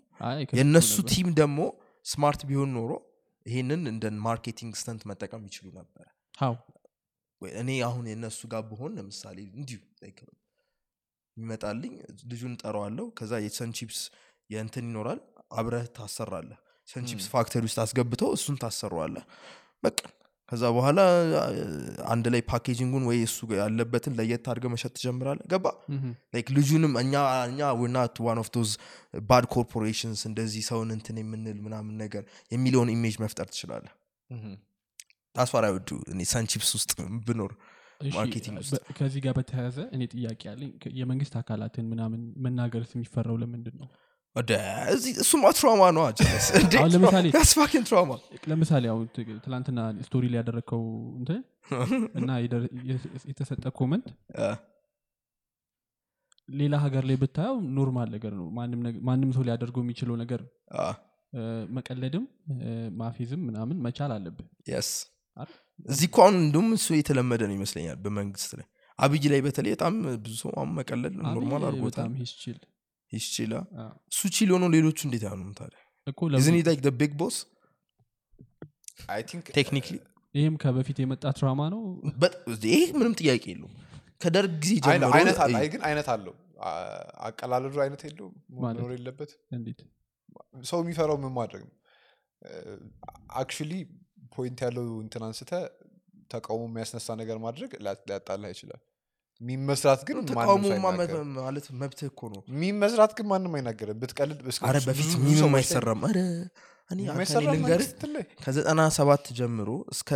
[0.59, 1.59] የእነሱ team ደግሞ
[2.07, 2.93] smart ቢሆን ኖሮ
[3.47, 5.67] ይሄንን እንደ marketing stunt መጠቀም ይችሉ?
[7.43, 9.79] ወይ እኔ አሁን የእነሱ ጋር ብሆን ለምሳሌ እንዲሁ
[11.37, 11.93] ይመጣልኝ
[12.31, 14.01] ልጁን እጠራዋለሁ ከዛ የ Sun Chips
[14.51, 15.21] የእንትን ይኖራል
[15.53, 19.25] አብረህ ታሰራለህ። Sun Chips factory ውስጥ አስገብተው እሱን ታሰረዋለህ
[19.83, 19.99] በቃ
[20.53, 21.01] ከዛ በኋላ
[22.11, 25.67] አንድ ላይ packaging ኡን ወይ እሱ ያለበትን ለየት አድርገህ መሸጥ ትጀምራለህ ገባ?
[26.35, 27.15] like ልጁንም እኛ
[27.47, 28.71] እኛ we're not one of those
[29.25, 33.87] bad corporations እንደዚህ ሰውን እንትን የምንል ምናምን ነገር የሚለውን image መፍጠር ትችላለህ
[35.35, 36.93] that's what I would do እኔ Sun Chips ውስጥ
[37.27, 37.53] ብኖር
[38.11, 43.77] marketing ውስጥ። ከዚህ ጋር በተያያዘ እኔ ጥያቄ አለኝ ከ- የመንግስት አካላትን ምናምን መናገርስ የሚፈራው ለምንድን
[43.81, 43.89] ነው
[45.23, 46.03] እሱማ trauma ነው
[46.93, 47.33] ለምሳሌ-
[49.45, 50.83] ትላንትና story ላይ ያደረግከው
[51.19, 51.41] እንትን
[52.21, 52.31] እና
[53.31, 54.07] የተሰጠ comment
[56.49, 58.47] ሌላ ሀገር ላይ ብታየው normal ነገር ነው።
[59.09, 60.41] ማንም ሰው ሊያደርገው የሚችለው ነገር
[61.75, 62.25] መቀለድም
[62.97, 64.47] ማፌዝም ምናምን መቻል አለብህ?
[65.89, 68.67] እዚህ እኮ አሁን እንደውም እሱ የተለመደ ነው ይመስለኛል በመንግስት ላይ።
[68.99, 72.09] አብይ ላይ በተለይ በጣም ብዙ ሰው መቀለድ ኖርማል አድርጎታል
[73.13, 73.55] በጣም ሂስችል ይችላ
[74.13, 75.79] እሱ ቺል ሆኖ ሌሎቹ እንዴት ያኑም ታዲያ?
[76.67, 77.37] ላይክ ቢግ ቦስ
[79.55, 79.97] ቴክኒክሊ
[80.35, 81.81] ይህም ከበፊት የመጣ ትራማ ነው?
[82.67, 83.73] ይሄ ምንም ጥያቄ የለውም።
[84.23, 86.35] ከደርግ ጊዜ አይነ- ጀምሮ አይነት አለ እይ፣ አይ ግን አይነት አለው።
[87.27, 88.35] አቀላለዱ አይነት የለውም?
[88.63, 89.31] መኖር የለበት።
[90.65, 91.75] ሰው የሚፈራው ምን ማድረግ ነው?
[93.41, 93.73] አክቹሊ
[94.35, 95.51] ፖይንት ያለው እንትን አንስተ
[96.31, 98.81] ተቃውሞ የሚያስነሳ ነገር ማድረግ ሊያ- ሊያጣላ ይችላል
[99.41, 104.63] meme መስራት ግን አይናገርም። ማለት መብትህ እኮ ነው። meme መስራት ግን ማንም አይናገርም። ብትቀልድ ብዙ-
[104.89, 106.03] በፊት ላይ አይሰራም።
[107.15, 107.89] አይሰራም ልንገርህ
[108.41, 110.11] ከዘጠና ሰባት ጀምሮ እስከ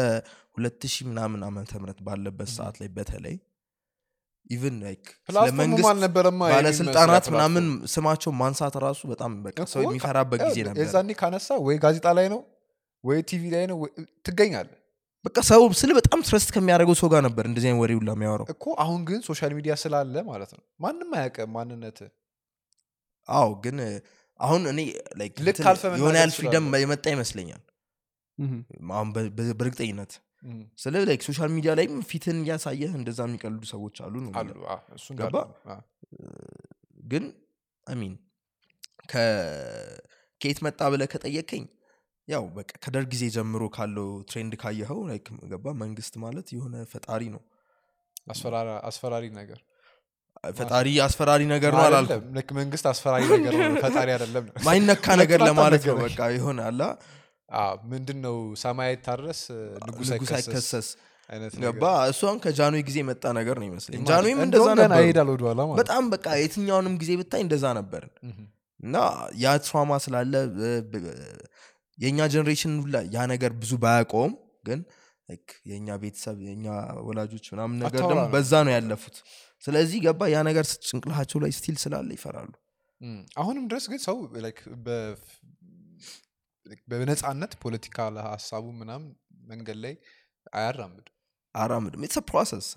[0.57, 3.37] ሁለት ሺህ ምናምን ዓመተ ምህረት ባለበት ሰዓት ላይ በተለይ
[4.51, 9.83] even like platform ኡም መንግስት አልነበረማ የሚመስለው ባለስልጣናት ምናምን ስማቸው ማንሳት ራሱ በጣም በቃ ሰው
[9.85, 12.41] የሚፈራበት ጊዜ ነበር። የዛኔ ካነሳ ወይ ጋዜጣ ላይ ነው
[13.05, 13.95] ወይ ቲቪ ላይ ነው ወይ-
[14.27, 14.69] ትገኛለ
[15.25, 19.01] በቃ ሰው ስለ በጣም trust ከሚያደርገው ሰው ጋር ነበር እንደዚህ ወሬ ሁላ የሚያወራው። እኮ አሁን
[19.09, 21.99] ግን social media ስላለ ማለት ነው። ማንም አያውቅም ማንነት።
[23.29, 23.79] አዎ ግን
[24.41, 24.81] አሁን እኔ
[25.99, 27.63] የሆነ ያህል freedom የመጣ ይመስለኛል።
[28.93, 29.09] አሁን
[29.59, 30.13] በእርግጠኝነት
[30.79, 34.33] ስለ like social media ላይም ፊትን እያሳየህ እንደዛ የሚቀልዱ ሰዎች አሉ ነው
[35.21, 35.37] ገባ?
[37.07, 37.25] ግን
[37.87, 38.13] አሚን
[39.13, 41.65] ከየት መጣ ብለ ከጠየቀኝ
[42.29, 47.43] ያው በቃ ከደርግ ጊዜ ጀምሮ ካለው trend ካየኸው like ገባ መንግስት ማለት የሆነ ፈጣሪ ነው።
[48.85, 49.59] አስፈራሪ ነገር
[50.59, 52.23] ፈጣሪ አስፈራሪ ነገር ነው አላልኩም?
[52.59, 56.83] መንግስት አስፈራሪ ነገር ነው ፈጣሪ አይደለም ማይነካ ነገር ለማለት ነው በቃ የሆነ አላ
[57.91, 59.41] ምንድን ነው ሰማይ አይታረስ
[59.87, 60.89] ንጉስ አይከሰስ
[61.63, 67.13] ገባ እሷን ከጃንሆይ ጊዜ የመጣ ነገር ነው ይመስለኝ። እንደውም እንደዛ ነበር። በጣም በቃ የትኛውንም ጊዜ
[67.21, 68.35] ብታይ እንደዛ ነበርን ነው።
[68.81, 68.97] እና
[69.43, 70.35] ያ trauma ስላለ
[71.99, 74.33] የእኛ generation ሁላ ያ ነገር ብዙ ባያውቀውም
[74.69, 74.81] ግን
[75.29, 76.67] like የእኛ ቤተሰብ የእኛ
[77.07, 79.17] ወላጆች ምናምን ነገር ደግሞ በዛ ነው ያለፉት።
[79.63, 82.53] ስለዚህ ገባ ያ ነገር ጭንቅላቸው ላይ still ስላለ ይፈራሉ።
[83.41, 84.17] አሁንም ድረስ ግን ሰው
[86.91, 87.97] በነፃነት ፖለቲካ
[88.29, 89.09] ሀሳቡ ምናምን
[89.49, 89.95] መንገድ ላይ
[90.53, 91.07] አያራምድ
[91.55, 92.69] አራምድም it's process።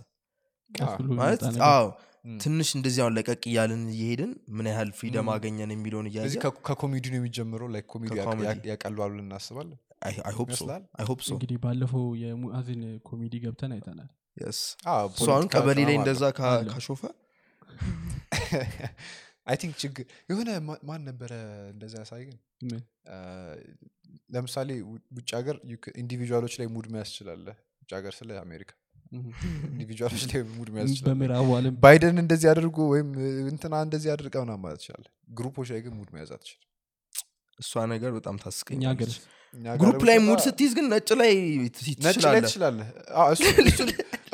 [1.19, 1.41] ማለት
[2.43, 7.67] ትንሽ እንደዚህ አሁን ለቀቅ እያልን እየሄድን ምን ያህል freedom አገኘን የሚለውን እያየ ከኮሜዲ ነው የሚጀምረው?
[7.67, 8.11] like comedy
[9.25, 9.77] እናስባለን?
[10.99, 14.09] I hope so እንግዲህ ባለፈው የሙአዝን ኮሜዲ ገብተን አይተናል።
[14.49, 17.01] እሱ አሁን ቀበሌ ላይ እንደዛ ካሾፈ
[19.47, 20.49] I think ችግር የሆነ
[20.89, 21.31] ማን ነበረ
[21.73, 22.37] እንደዛ ያሳይ ግን
[22.71, 22.81] ምን?
[24.31, 24.69] ለምሳሌ
[25.17, 25.55] ውጭ ሀገር
[25.97, 27.55] individual ኦች ላይ ሙድ መያዝ ትችላለህ?
[27.81, 28.71] ውጭ ሀገር ስለ አሜሪካ
[29.67, 30.91] individual ኦች ላይ ሙድ መያዝ
[31.55, 35.81] ዓለም ባይደን እንደዚህ አድርጎ ወይም እ, እንትና እንደዚህ አድርገ ምናምን ማለት ትችላለህ። group ኦች ላይ
[35.85, 36.63] ግን ሙድ መያዝ አትችልም።
[37.59, 39.13] እሷ ነገር በጣም ታስቀኛለች።
[39.79, 41.31] group ላይ ሙድ ስትይዝ ግን ነጭ ላይ
[42.27, 42.87] ላይ ትችላለህ።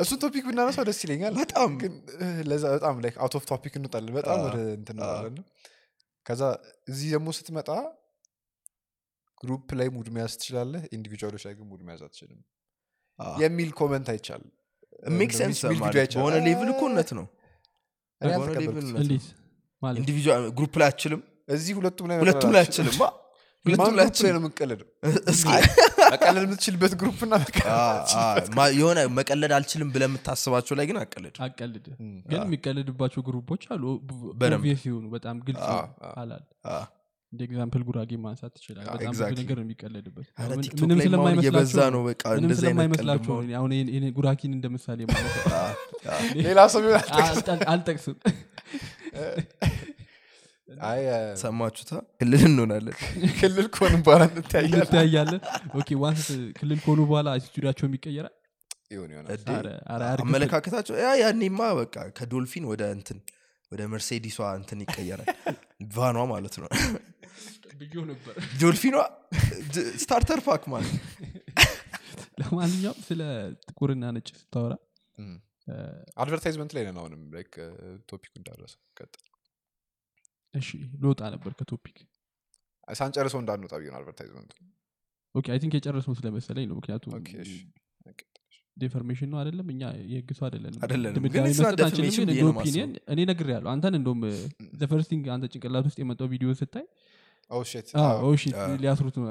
[0.00, 4.14] እሱ- topic ብናነሳው ደስ ይለኛል። በጣም ግን እ, ለዛ በጣም like out of topic እንወጣለን።
[4.16, 5.44] በጣም ወደ እንትን አዎ። እንወጣለን። ነው።
[6.26, 6.42] ከዛ
[6.88, 7.70] እዚህ ደግሞ ስትመጣ
[9.40, 12.40] group ላይ ሙድ መያዝ ትችላለህ። individual ኦች ላይ ግን ሙድ መያዝ አትችልም
[13.38, 14.44] የሚል comment አይቻል
[15.14, 17.26] make sense ማለት በሆነ level እኮ እውነት ነው።
[19.82, 22.94] individual group ላይ አችልም እዚህ ሁለቱም ላይ ሁለቱም ላይ አችልም?
[23.66, 24.80] ሁለቱም ላይ ነው መቀለድ
[26.40, 27.34] የምትችልበት group እና
[28.76, 31.86] የሆነ መቀለድ አልችልም ብለ የምታስባቸው ላይ ግን አቀልድ አቀልድ
[32.26, 33.84] ግን የሚቀልድባቸው group ኦች አሉ።
[34.84, 35.66] የሆኑ በጣም ግልጽ
[36.14, 36.44] አላል
[37.34, 40.26] እንደ example ጉራጌ ማንሳት ትችላል በጣም ብዙ ነገር ነው የሚቀለድበት።
[40.82, 42.22] ምንም ስለማይመስላቸው ነው። በቃ
[42.60, 43.72] ስለማይመስላቸው አሁን
[44.16, 45.00] ጉራኪን እንደ ምሳሌ
[46.46, 46.82] ሌላ ሰው
[47.72, 48.16] አልጠቅስም።
[51.40, 51.92] ሰማችሁታ?
[52.20, 52.94] ክልል እንሆናለን።
[53.40, 55.40] ክልል ከሆን በኋላ እንተያያለን።
[56.02, 56.26] once
[56.58, 58.34] ክልል ከሆኑ በኋላ attitude ኣቸው የሚቀየራል
[58.94, 63.18] ይሆን ይሆናል እዴ፣ ኧረ- ኧረ አያርግም። አመለካከታቸው ያኔማ በቃ ከዶልፊን ወደ እንትን
[63.74, 65.28] ወደ መርሴዲሷ እንትን ይቀየራል።
[65.94, 66.68] van ኗ ማለት ነው።
[68.60, 68.96] ዶልፊኗ
[70.02, 70.92] starter pack ማለት
[72.40, 73.20] ለማንኛውም ስለ
[73.64, 74.74] ጥቁርና ነጭ ስታወራ
[76.22, 77.20] advertisement ላይ ነን አሁንም
[78.38, 79.22] እንዳደረሰ ቀጥል።
[80.54, 80.68] እሺ
[81.02, 81.96] ልወጣ ነበር ከ topic።
[82.88, 84.52] ሳንጨርሰው እንዳንወጣ ብዬ ነው advertisement
[85.34, 87.12] okay I think የጨረስነው ስለመሰለኝ ነው። ምክንያቱም
[88.76, 89.66] defamation ነው አይደለም?
[89.72, 92.46] እኛ የህግ ሰው አይደለንም። አይደለንም። ድምዳሜ ግን it's not መስጠት አንችልም፣ defamation ግን ብዬ እንደ
[92.48, 94.22] ነው opinion እኔ ነግር ያለሁ አንተን እንደም
[94.80, 96.86] the first thing አንተ ጭንቅላት ውስጥ የመጣው ቪዲዮ ስታይ
[97.50, 99.26] oh shit ሊያስሩት ነው።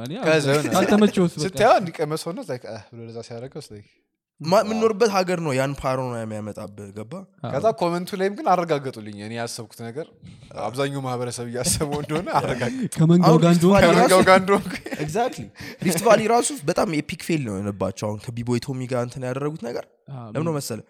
[0.73, 2.39] ካልተመቸውስ ስታየው እንዲቀመስ ሆነ
[2.91, 3.73] ብሎ ለዛ ማ-
[4.43, 7.13] የምንኖርበት ሀገር ነው ያን paranoia የሚያመጣብህ። ገባ
[7.47, 10.07] ከዛ comment ኡ ላይም ግን አረጋገጡልኝ እኔ ያሰብኩት ነገር።
[10.65, 15.45] አብዛኛው ማህበረሰብ እያሰበው እንደሆነ አረጋገጡ። ከመንጋው አሁን ጋር ሪፍት እንደሆነ ቫሊ ራሱ- ጋር እንደሆንኩ exactly
[15.83, 19.87] ሪፍት ቫሊ ራሱ በጣም epic fail ነው የሆነባቸው። አሁን ከቢቦይ ቶሚ ጋር እንትን ያደረጉት ነገር
[20.15, 20.81] አዎ፣ ለምን ነው መሰለ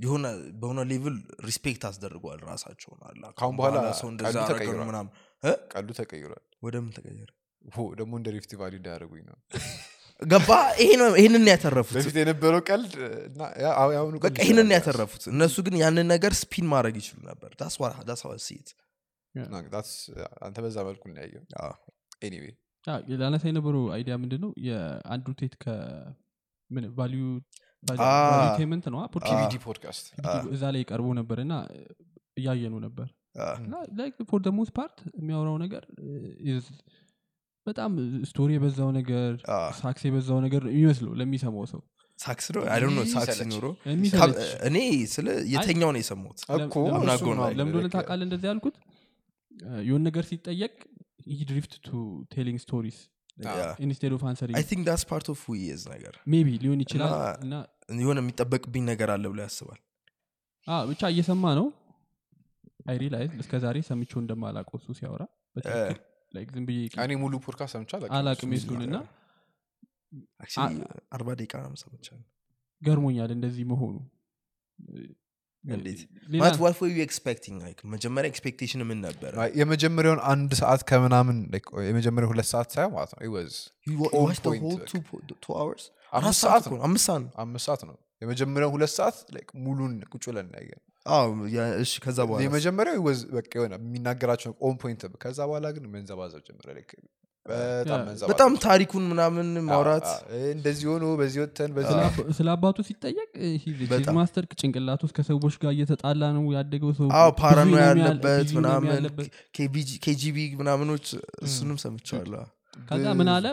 [0.00, 0.24] የሆነ
[0.56, 4.36] በሆነ level respect አስደርገዋል ራሳቸውን አላ ከአሁን በኋላ ሰው እንደዛ
[4.82, 5.10] ምናምን?
[5.72, 7.30] ቀሉ ተቀይሯል። ወደምን ተቀየረ?
[7.98, 9.36] ደግሞ እንደ ሪፍት ቫሊ እንዳያደርጉኝ ነው
[10.22, 10.50] ገባ?
[10.80, 12.94] ይህንን ያተረፉት። በፊት የነበረው ቀልድ
[14.24, 17.50] በቃ ይህንን ያተረፉት። እነሱ ግን ያንን ነገር spin ማድረግ ይችሉ ነበር።
[19.72, 19.96] That's-
[20.44, 21.02] አንተ በዛ መልኩ
[21.60, 21.72] አዎ፣
[23.20, 27.22] ላነሳ የነበረው idea ምንድን ነው የአንድሩ ቴት ከምን value
[28.92, 28.98] ነው?
[29.64, 30.06] ፖድካስት.
[30.54, 31.52] እዛ ላይ ቀርቦ ነበር እና
[32.36, 33.08] እያየኑ ነበር
[33.60, 33.74] እና
[34.30, 35.82] for the most part የሚያወራው ነገር
[36.50, 36.64] is
[37.66, 37.90] በጣም
[38.28, 39.30] story የበዛው ነገር
[39.80, 41.80] sucks የበዛው ነገር የሚመስለው ለሚሰማው ሰው።
[42.18, 42.62] sucks ነው?
[42.66, 42.80] አይ
[43.12, 43.38] sucks
[43.86, 44.76] የሚሰለች እኔ
[45.12, 46.38] ስለ የተኛው ነው የሰማሁት?
[46.42, 48.76] like- ታውቃለህ እንደዚህ ያልኩት?
[49.86, 50.74] የሆን ነገር ሲጠየቅ
[51.30, 51.90] he drift to
[52.34, 52.98] telling stories
[53.84, 57.12] instead of answering I think that's part of with ነገር maybe ሊሆን ይችላል
[57.44, 57.66] እና-
[57.98, 59.80] የሆነ የሚጠበቅብኝ ነገር አለ ብሎ ያስባል።
[60.86, 61.66] ብቻ እየሰማ ነው?
[62.86, 65.22] I realize እስከ ዛሬ ሰምቼው እንደማላውቀው እሱ ሲያወራ
[65.54, 65.98] በትክክል
[66.50, 68.96] ዝም ብዬ እኔ ሙሉ ፖድካስት ሰምቻ አላቅም የሱን እና
[70.44, 70.78] Actually
[71.16, 72.24] አርባ ደቂቃ ነው ሰምቻለሁ
[72.82, 73.96] ገርሞኛል እንደዚህ መሆኑ።
[75.64, 76.00] እንዴት?
[76.32, 77.56] ሌላ- ማለት what were you expecting?
[77.64, 79.32] Like መጀመሪያ expectation ምን ነበረ?
[79.60, 83.52] የመጀመሪያውን አንድ ሰዓት ከምናምን like የመጀመሪያው ሁለት ሰዓት ሳይሆን ማለት ነው። It was
[83.86, 84.90] You wa- on watched the point, whole like.
[84.92, 85.82] two po- two hours?
[86.12, 86.40] አምስት
[87.66, 90.89] ሰዓት ነው። የመጀመሪያው ሁለት ሰዓት like ሙሉን ቁጭ ብለን እናያየን አዎ ያ-
[91.80, 96.68] እሺ ከዛ በኋላ የመጀመሪያው was በቃ የሆነ የሚናገራቸው on point ከዛ በኋላ ግን መንዘባዘብ ጀመረ።
[97.46, 100.08] በጣም ያ፣ መንዘባዘብ በጣም ታሪኩን ምናምን ማውራት?
[100.50, 103.30] እንደዚህ ሆኖ በዚህ ወተን በዚህ ስለ አባ- ስለ አባቱ ሲጠየቅ
[104.18, 107.08] ማስተር ጭንቅላት ውስጥ ከሰዎች ጋር እየተጣላ ነው ያደገው ሰው
[107.40, 109.06] paranoia ያለበት ምናምን
[110.04, 111.06] ኬጂቢ ምናምኖች
[111.46, 112.44] እሱንም ሰምቸዋለሁ
[112.88, 113.46] ከዛ ምን አለ?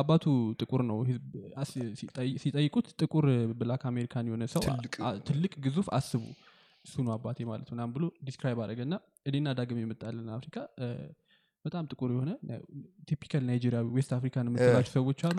[0.00, 0.24] አባቱ
[0.60, 0.98] ጥቁር ነው።
[2.42, 3.26] ሲጠይቁት ጥቁር
[3.58, 4.62] Black American የሆነ ሰው
[5.28, 6.22] ትልቅ ግዙፍ አስቡ
[6.84, 8.94] እሱ ነው አባቴ ማለት ምናምን ብሎ describe አደረገ እና
[9.28, 10.56] እኔና ዳግም የመጣልን አፍሪካ
[11.64, 12.30] በጣም ጥቁር የሆነ
[13.08, 15.36] typical ናይጄሪያዊ West African የምትላቸው ሰዎች አሉ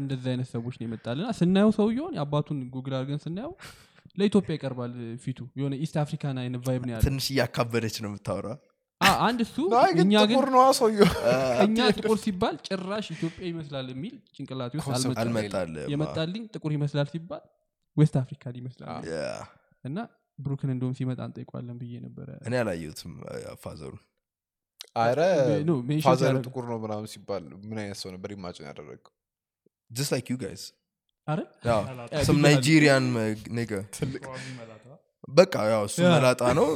[0.00, 3.52] እንደዚህ አይነት ሰዎች ነው የመጣልና ስናየው ሰውየውን የአባቱን ጉግል አድርገን ስናየው
[4.18, 8.48] ለኢትዮጵያ ይቀርባል ፊቱ። የሆነ East African አይነት vibe ነው ያለ ትንሽ እያካበደች ነው የምታወራ
[9.26, 9.56] አንድ እሱ
[9.94, 10.38] እኛ ግን
[11.64, 14.92] እኛ ጥቁር ሲባል ጭራሽ ኢትዮጵያ ይመስላል የሚል ጭንቅላቴ ውስጥ
[15.94, 17.42] የመጣልኝ ጥቁር ይመስላል ሲባል
[17.96, 19.02] West African ይመስላል
[19.84, 19.98] እና
[20.38, 23.12] ብሩክን እንደውም ሲመጣ እንጠይቋለን ብዬ ነበረ። እኔ አላየሁትም
[23.62, 23.92] father ኡ
[24.96, 25.20] አረ
[26.04, 29.12] ሲያደርግ- ጥቁር ነው ምናምን ሲባል ምን አይነት ሰው ነበር imagine ያደረገው?
[29.90, 30.64] just like you guys
[32.24, 33.04] some Nigerian
[33.56, 33.72] nigga
[35.34, 36.66] በቃ ያው እሱ መላጣ ነው።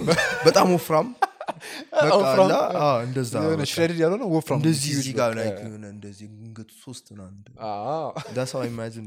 [0.47, 1.09] በጣም ወፍራም።
[1.95, 5.49] በቃ ወፍራም፣ አላ፣ አዎ፣ እንደዛ የሆነ በቃ። shredded ያልሆነ ወፍራም እንደዚህ ጋር ላይ
[5.91, 7.37] እንደዚህ እንገቱ ሶስት ምናምን
[7.69, 9.07] አዎ። that's how I imagine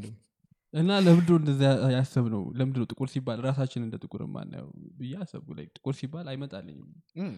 [0.73, 1.61] እና ለምንድነው እንደዚ
[1.93, 7.33] ያሰብ ነው ለምንድነው ጥቁር ሲባል ራሳችን እንደ ጥቁር ማናየው ብዬ አሰብኩ። like ጥቁር ሲባል አይመጣልኝም.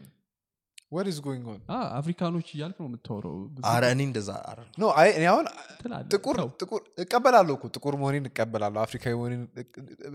[0.92, 1.60] What is going on?
[1.70, 3.36] አ፣ አፍሪካኖች እያልክ ነው የምታወረው
[3.70, 5.46] አረ እኔ እንደዛ አረ No, አይ- እኔ አሁን
[5.80, 9.42] ትላለህ። ጥቁር ጥቁር እቀበላለሁ እኮ ጥቁር መሆኔን እቀበላለሁ። አፍሪካዊ መሆኔን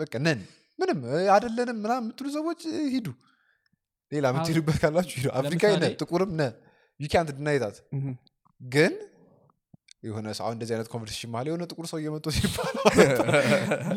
[0.01, 0.41] በቃ ነን።
[0.79, 2.61] ምንም እ፣ አይደለንም ምናምን የምትሉ ሰዎች
[2.95, 3.09] ሂዱ።
[4.13, 6.45] ሌላ የምትሄዱበት ካላችሁ ሂዱ። አፍሪካዊ ነ ጥቁርም ነ
[7.01, 7.77] ዩ ካንት ድናይታት
[8.61, 8.93] ግን
[10.03, 12.75] የሆነ ሰው እንደዚህ አይነት conversation መሀል የሆነ ጥቁር ሰው እየመጡ ሲባል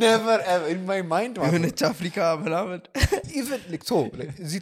[0.02, 0.40] never
[0.72, 2.80] in my mind የሆነች አፍሪካ ምናምን
[3.40, 3.62] even
[4.46, 4.62] እዚህ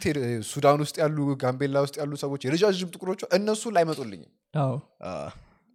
[0.50, 4.30] ሱዳን ውስጥ ያሉ ጋምቤላ ውስጥ ያሉ ሰዎች የረጃጅም ጥቁሮቹ እነሱ ላይመጡልኝም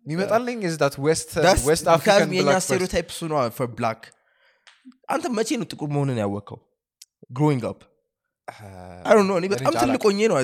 [0.06, 3.40] የሚመጣልኝ that West That's- West because African የኛ black stereotype እሱ ነው
[3.78, 4.02] black
[5.14, 6.60] አንተ መቼ ነው ጥቁር መሆንን ያወቅከው
[7.38, 7.82] growing up
[9.48, 10.36] በጣም ትልቅ ሆኜ ነው.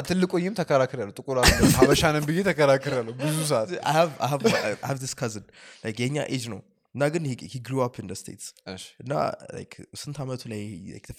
[0.00, 1.38] ትልቆይም ተከራክር ያሉ ጥቁር
[1.78, 3.68] ሀበሻንን ብዬ ተከራክር ያሉ ብዙ ሰዓት.
[5.86, 6.62] Like የኛ ኤጅ ነው
[6.94, 8.46] እና ግን in the states.
[8.74, 9.32] እሺ። እና
[9.96, 10.62] ስንት አመቱ like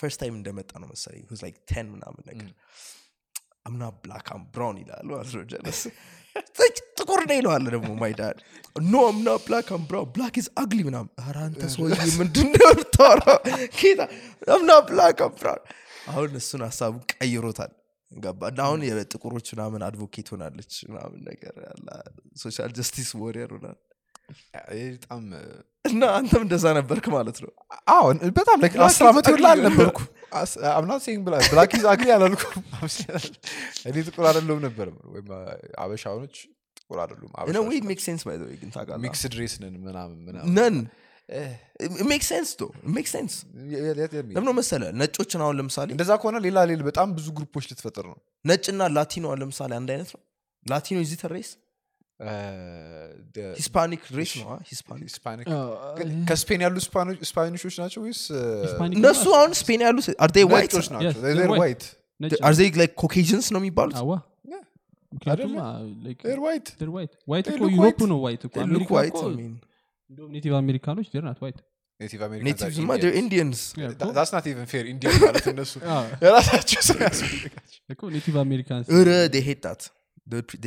[0.05, 2.51] first time እንደመጣ ነው መሰለኝ like 10 ምናምን ነገር።
[3.67, 5.43] I'm not black I'm brown ይላል ማለት ነው
[6.99, 8.37] ጥቁር ነው ይለዋል ደግሞ my dad
[8.85, 13.39] no I'm not black I'm brown black is ugly ምናም ኧረ አንተ ሰውዬ ምንድነው የምታወራው?
[13.77, 14.01] ጌታ።
[14.47, 15.63] I'm not black I'm brown
[16.09, 17.71] አሁን እሱን ሀሳቡን ቀይሮታል።
[18.11, 18.41] ገባ?
[18.51, 21.55] እና አሁን የጥቁሮች ምናምን advocate ሆናለች ምናምን ነገር
[22.41, 23.77] social justice warrior ሆናል።
[24.93, 25.21] በጣም
[25.85, 27.51] እና አንተም እንደዛ ነበርክ ማለት ነው?
[27.93, 28.05] አዎ
[28.39, 29.99] በጣም አስር is ዓመት ይሆናል አልነበርኩ።
[30.73, 32.63] I'm not saying ብላ black is ugly አላልኩም።
[33.87, 35.29] እኔ ጥቁር አይደለሁም ነበር። ወይም
[35.83, 36.35] አበሻኖች
[36.89, 39.01] ጥቁር አይደሉም way make sense ባይ ግን ታውቃለህ?
[39.05, 40.77] mixed race ነን ምናምን ምናምን ነን።
[42.09, 42.63] make sense though
[42.95, 43.33] make sense
[44.35, 48.17] ለምነው መሰለ ነጮችን አሁን ለምሳሌ እንደዛ ከሆነ ሌላ ሌላ በጣም ብዙ group ኦች ልትፈጥር ነው።
[48.45, 50.21] ነጭና ላቲኖ አሁን ለምሳሌ አንድ አይነት ነው?
[50.65, 51.51] ላቲኖ is it a race
[53.59, 54.47] Hispanic race ነው?
[56.29, 56.75] ከስፔን ያሉ
[57.29, 58.21] ስፓኒሾች ናቸው ወይስ
[58.97, 61.07] እነሱ አሁን ስፔን ያሉ are white ናቸው?
[61.07, 61.83] Yes, they're white
[62.47, 63.95] are like Caucasians ነው የሚባሉት
[65.11, 65.53] ምክንያቱም
[66.45, 66.67] ዋይት
[67.27, 68.09] ዋይት They እኮ look ዩሮፕ white.
[68.11, 69.23] ነው ዋይት እኮ ሉክ አሜሪካ ዋይት እኮ
[70.09, 71.57] እንደውም ኔቲቭ አሜሪካኖች ዴር ናት ዋይት
[71.99, 72.91] ኔቲቭ ኔቲቭ ዝማ
[73.21, 73.61] ኢንዲየንስ
[74.13, 75.73] ዳስ ናት ኢቨን ፌር ኢንዲያን ማለት እነሱ.
[76.23, 79.11] የራሳቸው ሰው ያስፈልጋቸው እኮ ኔቲቭ አሜሪካንስ ረ
[79.47, 79.81] ሄጣት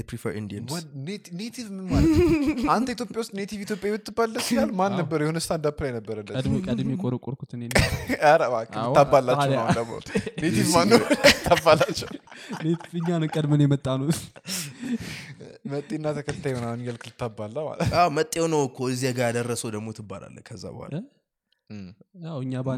[0.04, 0.72] ፕሪፈር ኢንዲየንስ
[1.38, 2.26] ኔቲቭ ምን ማለት ነው?
[2.74, 4.70] አንተ ኢትዮጵያ ውስጥ ኔቲቭ ኢትዮጵያ ብትባል ደስ ይላል?
[4.78, 5.18] ማን ነበር?
[5.24, 7.76] የሆነ ስታንዳፕ ላይ ነበረ እንደዚህ። ቀድሜ ቀድሜ ቆረቆርኩት እኔ ነኝ።
[8.24, 9.92] ኧረ እባክህ አዎ፣ ታባላቸው ነው አሁን ደግሞ።
[10.42, 11.00] ኔቲቭ ማን ነው?
[11.46, 12.08] ታባላቸው
[12.64, 14.08] ኔት- እኛን ቀድመን የመጣ ነው
[15.72, 20.64] መጤና ተከታይ ምናምን እያልክ ልታባላ ማለት መጤው ነው እኮ እዚያ ጋር ያደረሰው ደግሞ ትባላለ ከዛ
[20.74, 21.06] በኋላ እኛ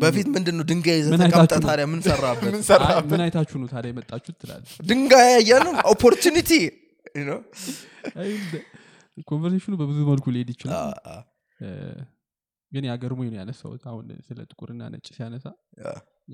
[0.05, 1.18] በፊት ምንድን ነው ድንጋይ ነው?
[1.64, 6.51] ታዲያ ምን ሰራበት ምን አይ፣ ሰራበት ምን አይታችሁ ነው ታዲያ የመጣችሁት ትላለ ድንጋይ ያያንም opportunity!
[9.28, 10.95] conversation ኡ በብዙ መልኩ ሊሄድ ይችላል።
[12.72, 15.47] ግን ያገርሞኝ ነው ያነሳሁት። አሁን ስለ ጥቁርና ነጭ ሲያነሳ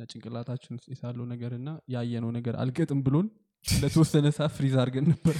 [0.04, 3.26] ጭንቅላታችን ውስጥ የሳለው ነገር እና ያየነው ነገር አልገጥም ብሎን
[3.64, 5.34] ለተወሰነ ሰዓት freeze አድርገን ነበር።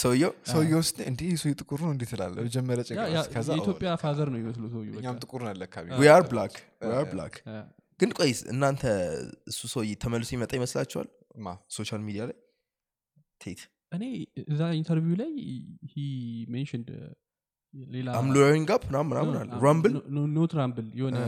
[0.00, 3.90] ሰውየው ሰውዬው ውስጥ እንዲህ ሰው ጥቁር ነው እንዴት ትላለህ መጀመሪያ ያ- ያ- ጭንቅላት ከዛ የኢትዮጵያ
[4.02, 5.42] father ነው ይመስሉ እኛም ጥቁር
[5.98, 6.54] we are black
[7.10, 7.36] black
[8.00, 8.82] ግን ቆይስ እናንተ
[9.50, 11.08] እሱ ሰውዬ ተመልሶ ይመጣ ይመስላችኋል?
[11.38, 12.36] ማ social media ላይ?
[13.40, 13.60] ቴት።
[13.94, 14.02] እኔ
[14.46, 15.30] እዛ interview ላይ
[15.90, 15.94] he
[16.54, 16.88] mentioned
[17.90, 19.94] ሌላ I'm lawyering up ምናምን ምናምን አለ። ራምብል
[20.34, 21.18] ኖት ራምብል የሆነ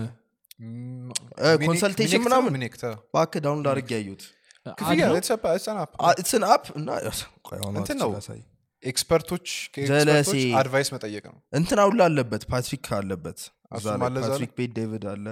[1.62, 2.55] ኮንሰልቴሽን ምናምን?
[3.14, 4.24] ባክ ዳውንሎድ አድርጌ ያዩት
[4.79, 5.07] ክፍያ?
[6.15, 6.89] ኢትስን አፕ እና
[7.73, 8.11] እንትን ነው።
[8.83, 13.39] ኤክስፐርቶች ከኤክስፐርቶች አድቫይስ መጠየቅ ነው። እንትን አውላ አለበት ፓትሪክ አለበት?
[14.03, 15.27] ፓትሪክ ቤት ዴቪድ አለ።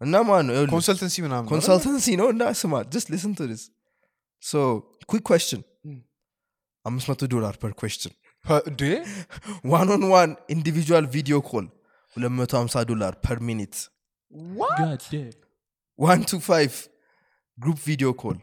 [0.00, 0.54] እና ማን ነው?
[0.74, 3.62] ኮንሰልተንሲ ምናምን ኮንሰልተንሲ ነው። እና ስማ ጀስት ሊስን ቱ ዲስ
[4.42, 4.52] ሶ
[5.10, 5.60] ኩክ ኩዌስችን
[6.84, 7.72] አምስት መቶ ዶላር ፐር
[8.64, 8.82] እንዴ?
[9.72, 11.66] one on one individual video call
[12.16, 13.74] 250 dollar per minute.
[15.98, 16.72] one to five
[17.58, 18.38] group video call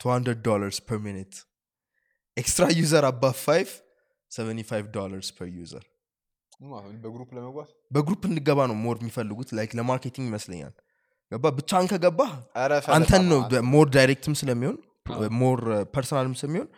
[0.00, 1.32] 200 dollars per minute
[2.36, 3.78] extra user above 5
[4.30, 5.84] 75 dollars per user
[7.04, 7.68] በ group ለመግባት?
[7.90, 10.72] በ group እንገባ ነው more የሚፈልጉት like ለ marketing ይመስለኛል።
[11.32, 11.44] ገባ?
[11.58, 12.20] ብቻን ከገባ
[12.96, 13.40] አንተን ነው
[13.72, 14.76] more direct ም ስለሚሆን
[15.40, 15.60] more
[15.94, 16.68] personal ም ስለሚሆን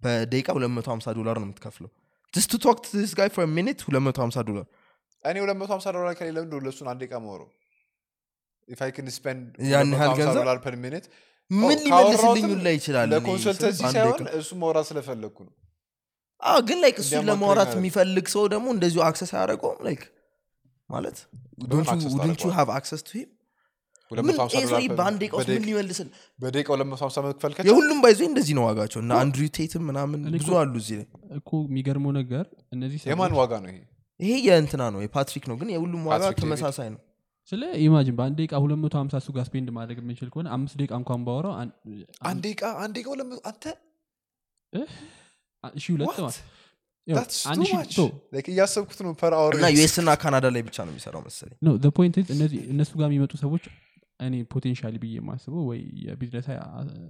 [0.00, 1.90] በደቂቃ 250 ዶላር ነው የምትከፍለው።
[2.34, 4.66] just to talk this guy for minute 250 ዶላር
[5.24, 8.51] እኔ 250 ዶላር ከሌለ ለእሱን አንድ ደቂቃ መወረው if I can spend
[9.66, 10.42] ያን ያህል ገንዘብ?
[11.50, 12.28] ምን ሊመልስልኝ
[12.66, 13.08] ላይ ይችላል?
[13.14, 14.28] ለ consultancy ሳይሆን?
[14.38, 15.54] እሱ ማውራት ስለፈለግኩ ነው።
[16.40, 20.02] አዎ ግን like እሱን ለማውራት የሚፈልግ ሰው ደግሞ እንደዚሁ access አያደረገውም like
[20.90, 21.18] ማለት
[22.30, 22.56] ታደርገዋለህ?
[22.58, 23.28] have access to him
[24.10, 26.08] ምን 250 ይሄ ዶላር ሰውዬ per- በአንድ ደቂቃ ውስጥ ምን በደቂቃ- ሊመልስል
[26.38, 27.68] በደቂቃ 250 መክፈል ከቻልክ?
[27.70, 31.06] የሁሉም ባይዞ እንደዚህ ነው ዋጋቸው። እና አንድሪው ቴትም ምናምን ብዙ አሉ እዚህ ላይ።
[31.38, 32.44] እኮ የሚገርመው ነገር
[32.74, 33.78] እነዚህ የማን ዋጋ ነው ይሄ?
[34.20, 37.00] ይሄ የእንትና ነው የፓትሪክ ነው። ግን የሁሉም ዋጋ ተመሳሳይ ነው
[37.48, 41.54] ስለ ኢማጂን በአንድ ደቂቃ 250 እሱ ጋር ስፔንድ ማድረግ የምንችል ከሆነ አምስት ደቂቃ እንኳን ባወራው
[41.56, 41.72] አን-
[42.26, 43.64] አንድ ደቂቃ አንድ ደቂቃ ሁለት መቶ- አንተ?
[45.76, 46.18] ሺህ ሁለት?
[46.18, 46.38] ማለት
[48.48, 49.32] እያሰብኩት ነው ፐር
[49.74, 53.64] ዩኤስ እና ካናዳ ላይ ብቻ ነው የሚሰራው መሰለኝ። ነው point እነዚህ እነሱ ጋር የሚመጡ ሰዎች
[54.20, 56.46] እኔ potentially ብዬ የማስበው ወይ የቢዝነስ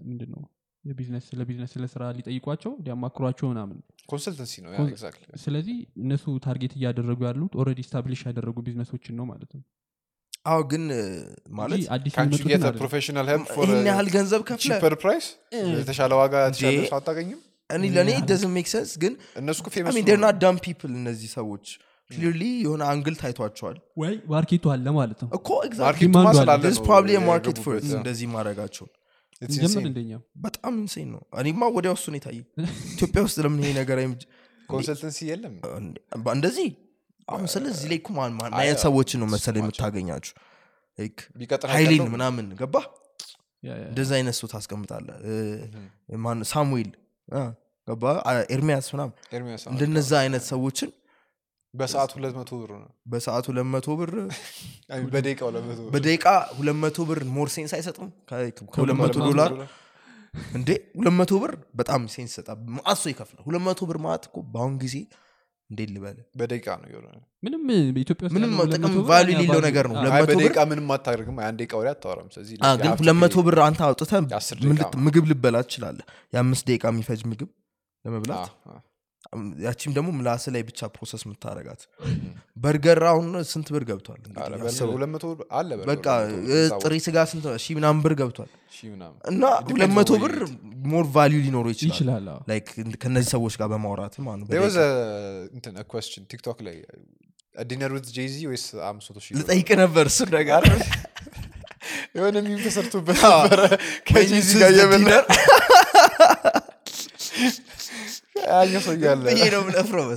[0.07, 0.43] ምንድን ነው
[0.85, 3.76] የቢዝነስ ስለ ቢዝነስ ስለ ስራ ሊጠይቋቸው ሊያማክሯቸው ምናምን።
[4.09, 4.70] consultancy ነው
[5.43, 9.62] ስለዚህ እነሱ target እያደረጉ ያሉት already establish ያደረጉ ቢዝነሶችን ነው ማለት ነው
[10.47, 10.84] አዎ ግን
[11.53, 11.80] ማለት
[12.78, 13.28] professional
[13.62, 15.26] ይህን ያህል ገንዘብ ከፍለ cheaper price
[15.74, 16.34] የተሻለ ዋጋ?
[16.61, 17.40] ሰው አታገኝም?
[17.70, 21.66] እኔ ለእኔ does make sense ግን እነሱ እኮ famous ሚን ና ዳም people እነዚህ ሰዎች.
[22.11, 26.11] clearly የሆነ angle ታይቷቸዋል። ወይ market ኡ አለ ማለት ነው። እኮ market
[26.88, 28.86] for የገቡበት። እንደዚህ ማድረጋቸው.
[29.82, 30.12] እንደኛ
[30.45, 32.38] በጣም insane ነው። እኔማ ወዲያው እሱን የታየ
[32.93, 33.99] ኢትዮጵያ ውስጥ ለምን ይሄ ነገር
[34.68, 35.55] consultancy የለም?
[36.34, 36.68] እንደዚህ
[37.28, 40.34] አሁን ስለዚህ ላይ እኮ ማን አይነት ሰዎችን ነው መሰለ የምታገኛችሁ
[41.72, 42.74] ሀይሌን ምናምን ገባ?
[43.88, 45.08] እንደዚህ አይነት ሰው ታስቀምጣለ
[46.50, 46.90] ሳሙኤል?
[47.88, 48.04] ገባ?
[48.50, 49.14] ኤርሚያስ ምናምን
[49.72, 50.90] እንደነዛ አይነት ሰዎችን
[51.74, 54.10] በሰዓት ሁለት መቶ ብር ነው። በሰዓቱ ሁለት መቶ ብር
[55.94, 56.24] በደቂቃ
[56.58, 58.08] ሁለት መቶ ብር more sense አይሰጥም?
[58.74, 59.52] ከሁለት መቶ ዶላር?
[60.56, 60.68] እንዴ?
[60.98, 64.74] ሁለት መቶ ብር በጣም sense ይሰጣል። ማአት ሰው ይከፍላል። ሁለት መቶ ብር ማለት እኮ በአሁን
[64.84, 64.96] ጊዜ
[65.72, 66.16] እንዴት ልበል?
[66.38, 67.08] በደቂቃ ነው የሆነ
[67.42, 67.62] ምንም
[67.94, 70.40] በኢትዮጵያ ውስጥ ምንም ጥቅም value የሌለው ነገር ነው። አዎ። ሁለት አይ መቶ ብር?
[70.40, 73.46] በደቂቃ ምንም አታደርግም። አንድ ደቂቃ ወሬ አታወራም። ስለዚህ ግን you have to ሁለት መቶ pay-
[73.46, 73.80] ብር አንተ
[74.72, 77.50] ልት- ምግብ ልበላ ትችላለህ። የአምስት ደቂቃ የሚፈጅ ምግብ
[78.04, 78.46] ለመብላት
[79.64, 81.83] ያቺም ደግሞ ምላስ ላይ ብቻ process የምታደረጋት
[82.57, 84.20] በርገር አሁን ስንት ብር ገብቷል?
[85.91, 86.07] በቃ
[86.83, 87.47] ጥሬ ስጋ ስንት?
[87.64, 88.51] ሺህ ምናምን ብር ገብቷል።
[89.30, 90.35] እና ሁለት መቶ ብር
[90.92, 92.68] more value ሊኖረው ይችላል። like
[93.03, 94.14] ከነዚህ ሰዎች ጋር በማውራት
[96.30, 96.76] ቲክቶክ ላይ
[97.64, 98.66] dinner with ጄዚ ወይስ
[99.24, 100.62] ሺህ ልጠይቅ ነበር እሱ ነገር።
[102.16, 103.61] የሆነ meme ተሰርቶበት ነበረ
[104.09, 105.12] ከጄዚ ጋር የበላ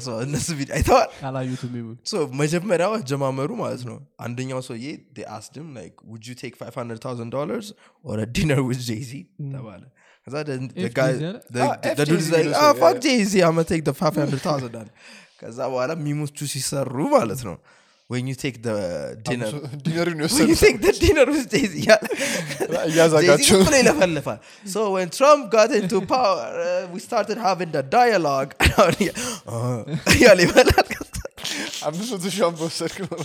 [0.08, 1.10] ነው። እነሱ ቪዲዮ አይተዋል?
[1.28, 1.98] አላዩትም ይሁን።
[2.42, 4.86] መጀመሪያው አጀማመሩ ማለት ነው። አንደኛው ሰውዬ
[5.38, 5.68] asked him
[6.14, 7.70] would you take 500000 dollars
[8.06, 9.12] or dinner with ጄዚ
[9.54, 9.84] ተባለ።
[10.28, 10.36] ከዛ
[11.66, 13.04] Ah, F the dude is Jay-Z like, ነው "Ah, ሰው፣ fuck yeah.
[13.06, 14.90] Jay-Z, I'ma take the 500000 አለ።
[15.42, 17.56] ከዛ በኋላ ሚሞቹ ሲሰሩ ማለት ነው
[18.13, 18.77] when you take the
[19.29, 19.49] dinner
[19.87, 22.07] ዲነሩን when you የወሰዱት take the dinner with Jay-Z እያለ
[22.91, 24.39] እያዛጋቸው Jay-Z ብሎ ይለፈልፋል
[24.75, 28.53] so when Trump got into power uh, we started having the dialogue
[30.17, 30.89] እያለ ይበላል
[31.89, 33.21] አምስት መቶ ሺህ አንበ ወሰድክ ነው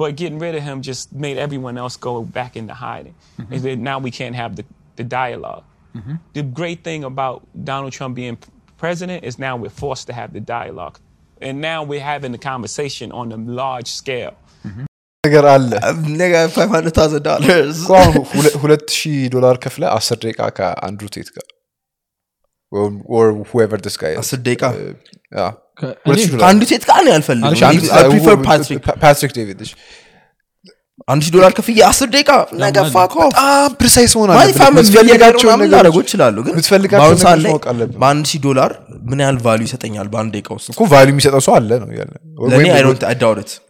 [0.00, 3.14] But getting rid of him just made everyone else go back into hiding.
[3.52, 4.64] And then now we can't have the,
[5.00, 5.64] the dialogue.
[6.38, 7.38] The great thing about
[7.70, 8.50] Donald Trump being p-
[8.82, 10.96] president is now we're forced to have the dialogue.
[11.41, 14.35] And now we're having the conversation on a large scale.
[15.23, 15.71] ነገር አለ.
[16.21, 17.77] ነገ 500000 dollars.
[17.83, 21.47] እኮ አሁን ሁለ- ሁለት ሺህ ዶላር ከፍለ አስር ደቂቃ ከአንድሩ ቴት ጋር
[24.21, 24.63] አስር ደቂቃ?
[26.31, 26.41] ዶላር.
[26.41, 29.61] ከአንዱ ሴት ጋር ነው ያልፈልግም አንድ- I prefer Patrick ፓትሪክ። ዴቪድ
[31.07, 32.29] አንድ ሺህ ዶላር ከፍዬ አስር ደቂቃ
[32.61, 32.93] ነገ በጣም
[33.79, 34.13] ፕሪሳይስ
[35.73, 36.53] ላደረጎ ይችላሉ ግን
[36.93, 37.51] በአሁን ሰዓት ላይ
[37.95, 38.71] በአንድ ሺህ ዶላር
[39.09, 40.67] ምን ያህል ቫሉ ይሰጠኛል በአንድ ደቂቃ ውስጥ?
[40.73, 41.87] እኮ ቫሉ የሚሰጠው ሰው አለ ነው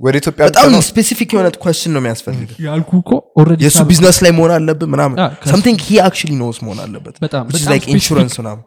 [0.02, 4.54] ወደ ኢትዮጵያ በጣም ስፔሲፊክ የሆነ ኮስችን ነው የሚያስፈልግ ያልኩ እኮ ኦልሬዲ የእሱ ቢዝነስ ላይ መሆን
[4.58, 7.16] አለብን ምናምን አ፣ ከሱ- something he actually knows መሆን አለበት
[7.98, 8.64] insurance ምናምን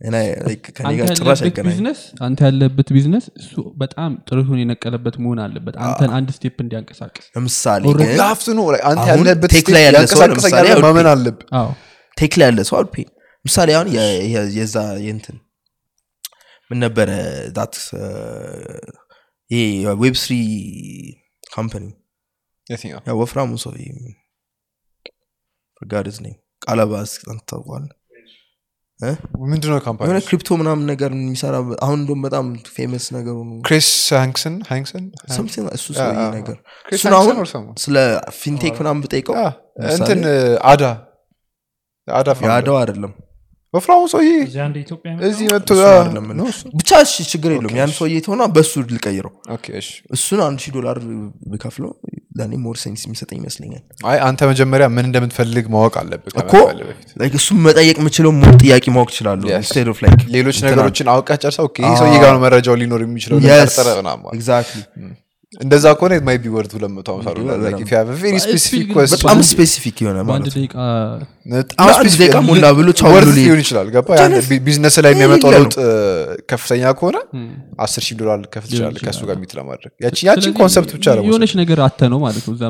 [0.00, 6.28] ጭራሽ ያለበት አይገናኝም ቢዝነስ አንተ ያለበት ቢዝነስ እሱ በጣም ጥርቱን የነቀለበት መሆን አለበት። አንተን አንድ
[6.36, 7.26] ስቴፕ እንዲያንቀሳቅስ።
[9.46, 11.70] ቴክ ስቴት ላይ ያለ ሰው ያንቀሳቅሰኛል ለምሳሌ ማመን አውድ አለብህ። አዎ።
[12.16, 12.96] ቴክ ላይ ያለ ሰው አልፔ
[13.44, 13.88] ምሳሌ አሁን
[14.56, 15.36] የዛ የንትን
[16.70, 17.10] ምን ነበረ?
[17.54, 17.74] ዳት
[19.50, 19.62] ይሄ
[20.02, 20.32] ዌብ ስሪ
[21.50, 21.86] ካምፓኒ
[23.20, 23.72] ወፍራሙ ሰው
[25.82, 27.12] ጋድዝ ነኝ ቃለባስ
[27.48, 27.84] ታውቋል
[29.50, 33.88] ምንድነው ካምፓኒ የሆነ ክሪፕቶ ምናምን ነገር የሚሰራ አሁን እንደም በጣም ፌመስ ሆኖ ክሪስ
[35.76, 35.86] እሱ
[36.34, 36.56] ነገር
[36.88, 37.36] እሱን አሁን?
[37.78, 37.96] ስለ
[38.40, 39.36] ፊንቴክ ምናምን ብጠይቀው
[39.92, 40.20] እንትን
[40.64, 40.84] አዳ።
[42.08, 43.12] አዳ የአደው አይደለም
[43.74, 44.30] ወፍራሙ ሰውዬ
[45.26, 45.46] እዚህ
[46.46, 46.62] እሱ?
[46.78, 50.96] ብቻ እሺ ችግር የለውም። ያን ሰውዬ ተሆና በሱ ልቀይረው ኦኬ፣ እሺ። እሱን አንድ ሺህ ዶላር
[51.52, 51.92] ብከፍለው
[52.38, 56.52] ለእኔ ሞር ሴንስ የሚሰጠኝ ይመስለኛል። አይ አንተ መጀመሪያ ምን እንደምትፈልግ ማወቅ አለብህ እኮ
[57.38, 59.42] እሱም መጠየቅ የምችለው ሞር ጥያቄ ማወቅ ይችላሉ
[60.34, 61.38] ሌሎች ነገሮችን አውቀህ
[61.88, 64.82] አ- ሰውዬ ጋር ነው መረጃው ሊኖር የሚችለው ጠርጥረህ ምናምን ማለት። ኤግዛክትሊ
[65.54, 67.46] እንደዛ ከሆነ ማይ ቢ ወርድ ሁለት መቶ ሀምሳ ዶላር.
[67.52, 69.20] በጣም። like if you have a very But specific still question.
[69.22, 70.54] በጣም ስፔሲፊክ የሆነ በአንድ ማለት ነው.
[70.56, 70.76] ደቂቃ
[72.48, 72.88] ሞላ ብሎ
[73.38, 73.86] ሊሆን ይችላል።
[74.66, 75.74] ቢዝነስ ላይ የሚያመጣው ለውጥ
[76.52, 77.16] ከፍተኛ ከሆነ
[77.86, 81.54] አስር ሺህ ዶላር ትችላለህ ከእሱ ይችላል። ጋር ሚት ለማድረግ። ያቺ- ያቺን ኮንሰፕት ብቻ ነው የሆነች
[81.62, 82.64] ነገር አተ ነው ማለት ነው እዛ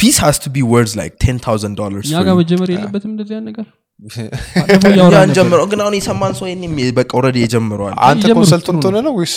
[0.00, 0.18] ፒስ
[0.74, 2.40] words like 10000 dollars እኛ for ጋር you.
[2.42, 3.66] መጀመር የለበትም እንደዚህ ያን ነገር
[5.36, 9.36] ጀምሮ ግን አሁን የሰማን ሰው ይሄንም በቃ ኦልሬዲ የጀምረዋል። አንተ ኮንሰልተንት ሆነ ነው። ወይስ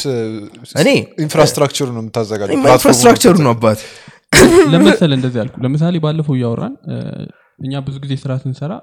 [0.81, 0.89] እኔ?
[1.25, 2.55] ኢንፍራስትራክቸሩ ነው የምታዘጋጀው?
[2.57, 3.79] ኢንፍራስትራክቸሩ ነው አባት።
[4.73, 5.55] ለመሰለ እንደዚህ ያልኩ?
[5.65, 6.73] ለምሳሌ ባለፈው እያወራን
[7.59, 8.73] እኛ ብዙ ጊዜ ስራ ስንሰራ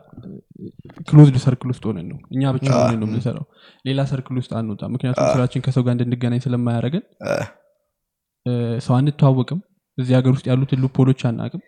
[1.09, 3.45] ክሎዝድ ሰርክል ውስጥ ሆነን ነው። እኛ ብቻ ሆነን ነው የምንሰራው።
[3.85, 7.05] ሌላ circle ውስጥ አንወጣ ምክንያቱም ስራችን ከሰው ጋር እንድንገናኝ ስለማያደረግን
[8.87, 9.61] ሰው አንተዋወቅም።
[9.99, 11.63] እዚህ ሀገር ውስጥ ያሉትን loophole ኦች አናቅም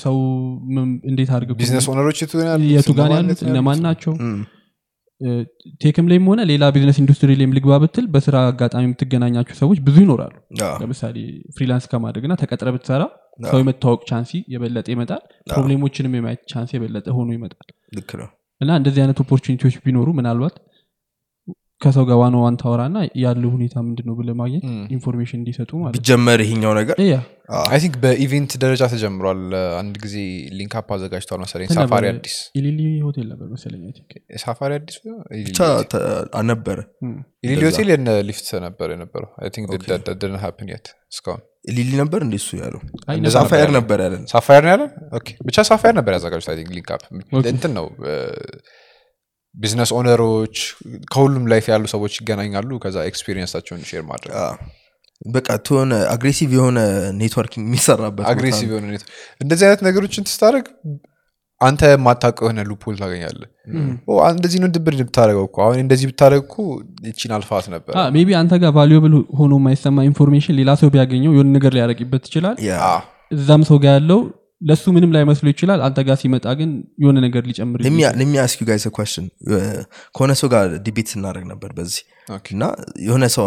[0.00, 0.16] ሰው
[1.10, 2.88] እንዴት አድርገው business owner ኦች የቱ ያሉት?
[2.98, 3.10] ጋር
[3.46, 3.84] እነማን ያሉት?
[3.86, 4.12] ናቸው?
[5.82, 9.96] tech ም ላይም ሆነ ሌላ business industry ላይም ልግባ ብትል በስራ አጋጣሚ የምትገናኛቸው ሰዎች ብዙ
[10.04, 10.34] ይኖራሉ።
[10.82, 11.16] ለምሳሌ
[11.56, 13.02] freelance ከማድረግ እና ተቀጥረ ብትሰራ
[13.44, 17.68] ሰው የመታወቅ chance ኡ የበለጠ ይመጣል። problem ኦችንም የማየት chance የበለጠ ሆኖ ይመጣል።
[18.60, 20.56] እና እንደዚህ አይነት ኦፖርቹኒቲዎች ቢኖሩ ምናልባት
[21.80, 24.64] ከሰው ጋር ዋን ዋን ታወራ እና ያለው ሁኔታ ምንድን ነው ብለ ማግኘት
[24.96, 26.96] ኢንፎርሜሽን እንዲሰጡ ማለት ቢጀመር ይሄኛው ነገር
[27.64, 29.40] አይ ቲንክ በኢቨንት ደረጃ ተጀምሯል።
[29.78, 30.16] አንድ ጊዜ
[30.58, 34.12] ሊንክ አፕ አዘጋጅቷል መሰለኝ። ሳፋሪ ነበር፣ አዲስ ኢሊሊ ሆቴል ነበር መሰለኝ I think።
[34.42, 34.96] ሳፋሪ አዲስ?
[35.32, 35.60] ኢሊሊ ብቻ
[36.50, 36.78] ነበረ
[37.44, 39.72] ኢሊሊ ሆቴል የነ ሊፍት ነበር የነበረው። አይ ቲንክ
[40.22, 42.80] ደን ሀፕን የት እስካሁን። ሊሊ ነበር እንደ እሱ ያለው?
[43.34, 46.50] ሳፋየር ነበር ያለን። ሳፋየር ነው ያለን okay። ብቻ ሳፋየር ነበር ያዘጋጁት
[46.90, 47.02] up።
[47.50, 47.88] እንትን ነው
[49.54, 50.56] business owner ኦች
[51.12, 54.54] ከሁሉም life ያሉ ሰዎች ይገናኛሉ። ከዛ experience ኣቸውን share ማድረግ አዎ።
[55.28, 56.78] በቃ ትሆነ aggressive የሆነ
[57.18, 58.86] networking የሚሰራበት aggressive የሆነ
[59.40, 60.66] እንደዚህ አይነት ነገሮችን ትስታደረግ
[61.60, 63.40] አንተ የማታውቀው የሆነ loophole ታገኛለ
[64.30, 66.56] እንደዚህ ነው ድብር ብታደረገው እኮ አሁን እንደዚህ ብታደረግ እኮ
[67.08, 71.74] ይቺን አልፋት ነበር። maybe አንተ ጋር valuable ሆኖ የማይሰማ information ሌላ ሰው ቢያገኘው የሆነ ነገር
[71.76, 72.56] ሊያደረግበት ይችላል።
[73.32, 74.20] እዛም ሰው ጋር ያለው
[74.60, 76.70] ለሱ ምንም ላይ መስሎ ይችላል። አንተ ጋር ሲመጣ ግን
[77.02, 77.80] የሆነ ነገር ሊጨምር
[78.20, 79.26] ለሚያስኪ ጋይስ ኮስችን
[80.14, 82.02] ከሆነ ሰው ጋር ዲቤት ስናደርግ ነበር በዚህ
[82.50, 82.64] እና
[83.06, 83.46] የሆነ ሰው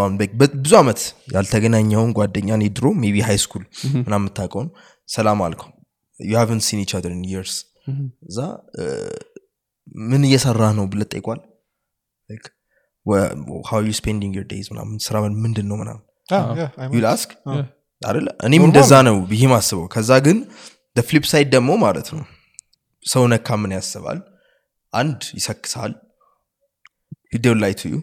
[0.55, 1.01] ብዙ ዓመት
[1.36, 3.64] ያልተገናኘውን ጓደኛ እኔ ድሮ ሜቢ ሃይ ስኩል
[3.99, 4.70] ምና የምታውቀውን
[5.09, 5.70] ሰላም አልከው።
[6.20, 7.55] ዩ ሃቨን ሲን ኢች አደር ኢን ይርስ
[8.30, 8.39] እዛ
[10.09, 11.39] ምን እየሰራ ነው ብለ ጠይቋል?
[13.70, 14.97] ሃው ዩ ስፔንዲንግ ዮር ዴይዝ ምናምን?
[15.05, 16.03] ስራ ምንድን ነው ምናምን?
[16.30, 16.43] Ah,
[16.93, 17.09] ዩል know.
[17.14, 17.32] አስክ
[18.01, 18.28] አይደለ?
[18.47, 20.38] እኔም እንደዛ ነው ብዬ ማስበው ከዛ ግን
[20.95, 22.23] ፍሊፕ ሳይድ ደግሞ ማለት ነው።
[23.05, 24.17] ሰው ነካ ምን ያስባል?
[24.93, 25.91] አንድ ይሰክሳል።
[27.33, 27.93] ቪዲዮ ላይ ትዩ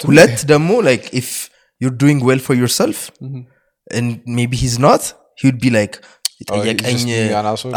[0.00, 1.30] ኮንሲደር ሁለት- ደግሞ ላይክ ኢፍ
[1.80, 2.98] ዩር ዱይንግ ዌል ፎር ዮርሰልፍ
[4.36, 5.04] ሜቢ ሂዝ ኖት
[5.42, 5.92] ሂድ ቢ ላይክ
[6.40, 7.00] የጠየቀኝ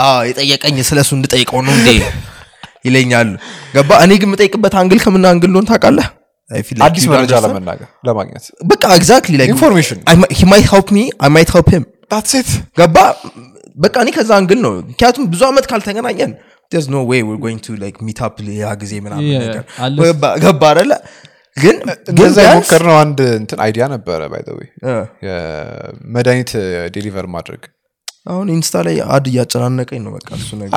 [0.05, 1.89] አዎ፣ የጠየቀኝ ስለ እሱ እንድጠይቀው ነው እንዴ?
[2.85, 3.29] ይለኛሉ።
[3.73, 6.07] ገባ እኔ ግን የምጠይቅበት angle ከምን angle ሆን ታውቃለህ
[6.85, 7.33] አዲስ መረጃ.
[7.45, 9.99] ለመናገር ለማግኘት። በቃ exactly like information
[10.37, 11.83] he might help me i might help him.
[12.11, 12.97] that's it ገባ?
[13.77, 16.31] በቃ እኔ ከዛ angle ነው። ምክንያቱም ብዙ ዓመት ካልተገናኘን
[16.71, 19.27] there's no way we're going to like meet up ሌላ ጊዜ ምናምን
[20.39, 20.93] ገባ- አይደለ?
[21.57, 21.77] ግን
[22.17, 24.93] ቢያንስ- የሞከርነው አንድ እንትን idea ነበረ by the way እ፣
[25.25, 26.51] የመድኃኒት
[26.95, 27.61] deliver ማድረግ
[28.25, 30.73] አሁን ኢንስታ ላይ አድ እያጨናነቀኝ ነው በቃ እሱ ነገር።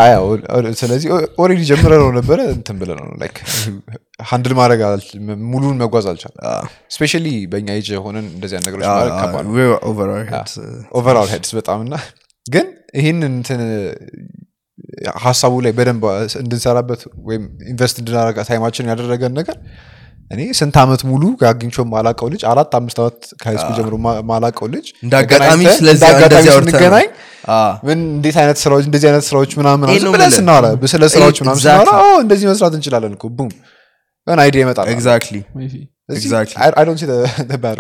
[0.80, 1.09] ስለዚህ
[1.42, 3.36] ኦሬዲ ጀምረ ነው ነበረ እንትን ብለ ነው ላይክ
[4.24, 4.80] ሃንድል ማድረግ
[5.51, 6.34] ሙሉን መጓዝ አልቻል
[6.97, 8.86] ስፔሻሊ በእኛ ኤጅ ሆነን እንደዚህ አይነት ነገሮች
[11.34, 11.97] ሄድስ በጣም እና
[12.47, 12.66] ግን
[12.99, 13.61] ይህን እንትን
[15.24, 16.05] ሀሳቡ ላይ በደንብ
[16.40, 17.42] እንድንሰራበት ወይም
[17.72, 19.57] ኢንቨስት እንድናረጋ ታይማችን ያደረገን ነገር
[20.30, 23.94] እኔ ስንት ዓመት ሙሉ አግኝቼው ማላቀው ልጅ አራት አምስት ዓመት ከሃይስኩል ጀምሮ
[24.30, 24.86] ማላቀው ልጅ
[25.66, 25.74] ነው።
[26.66, 27.06] ስንገናኝ
[27.86, 29.82] ምን እንዴት አይነት ስራዎች እንደዚህ አይነት ስራዎች ምናምን
[30.14, 31.84] ብለን ስናወራ ስለ ስራዎች ምናምን Exactly.
[31.84, 33.50] ስናወራ "oh፣ እንደዚህ መስራት እንችላለን እኮ boom
[34.26, 34.86] ሆን idea ይመጣል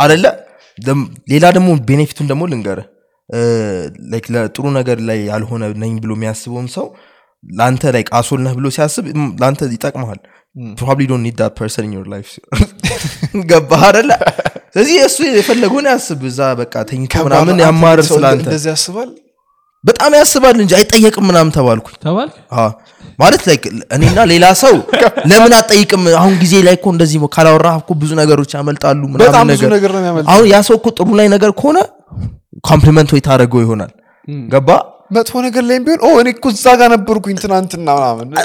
[0.04, 0.24] አደለ
[1.32, 2.78] ሌላ ደግሞ benefit ኡን ደግሞ ልንገር
[4.34, 6.86] ለጥሩ ነገር like ያልሆነ ነኝ ብሎ የሚያስበውን ሰው
[7.44, 9.04] ለአንተ like asshole ነህ ብሎ ሲያስብ
[9.40, 10.20] ለአንተ ይጠቅመሃል
[10.76, 12.28] probably don't need that person in your life
[13.50, 14.10] ገባህ አደለ
[14.74, 19.10] ስለዚህ እሱ የፈለገውን ያስብ። እዛ በቃ ተኝቶ ምናምን ያማርር ስለአንተ እንደዚህ ያስባል?
[19.84, 21.96] በጣም ያስባል እንጂ አይጠየቅም ምናምን ተባልኩኝ።
[23.18, 23.64] ማለት like
[23.96, 24.74] እኔና ሌላ ሰው
[25.30, 29.70] ለምን አጠይቅም አሁን ጊዜ ላይ እኮ እንደዚህ ካላወራህ እኮ ብዙ ነገሮች ያመልጣሉ ምናምን ብዙ ነገር።
[29.76, 31.78] ነገር ነው የሚያመልጥ አሁን ያ ሰው እኮ ጥሩ like ነገር ከሆነ
[32.70, 33.92] compliment ወይ ታደረገው ይሆናል።
[34.48, 34.68] ገባ
[35.10, 38.38] መጥፎ ነገር ላይም ቢሆን oh እኔ እኮ እዛ ጋር ነበርኩኝ ትናንትና ምናምን ምናምን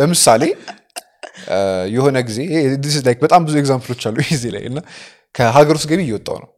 [0.00, 0.42] ለምሳሌ
[1.94, 4.78] የሆነ ጊዜ ይሄ- this is like በጣም ብዙ example ኦች አሉ እዚህ ላይ እና
[5.34, 6.48] ከሀገር ውስጥ ገቢ እየወጣው ነው።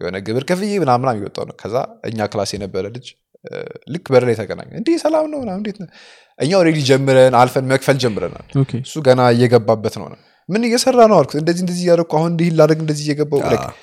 [0.00, 1.74] የሆነ ግብር ከፍዬ ምናምናም እየወጣው ነው። ከዛ
[2.10, 3.06] እኛ class የነበረ ልጅ
[3.92, 5.88] ልክ በር ላይ ተገናኘ እንዲህ ሰላም ነው ምናምን እንዴት ነው?
[6.38, 8.44] እኛ already ጀምረን አልፈን መክፈል ጀምረናል።
[8.80, 10.18] እሱ ገና እየገባበት ነው ነው
[10.50, 13.40] ምን እየሰራ ነው አልኩት። እንደዚህ እንደዚህ እያደረኩ አሁን እንዲህ ላደርግ እንደዚህ እየገባው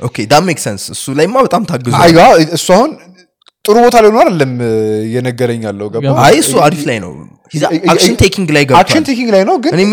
[0.08, 1.94] okay that make sense እሱ ላይማ በጣም ታግዙ
[2.58, 2.92] እሱ አሁን
[3.68, 4.52] ጥሩ ቦታ ላይ ሆኖ አይደለም
[5.08, 7.12] እየነገረኝ ያለው። ገባ አይ እሱ አሪፍ ላይ ነው።
[7.92, 9.84] አክሽን ቴኪንግ ላይ አክሽን ገብቷል ቴኪንግ ላይ ነው ግን እኔ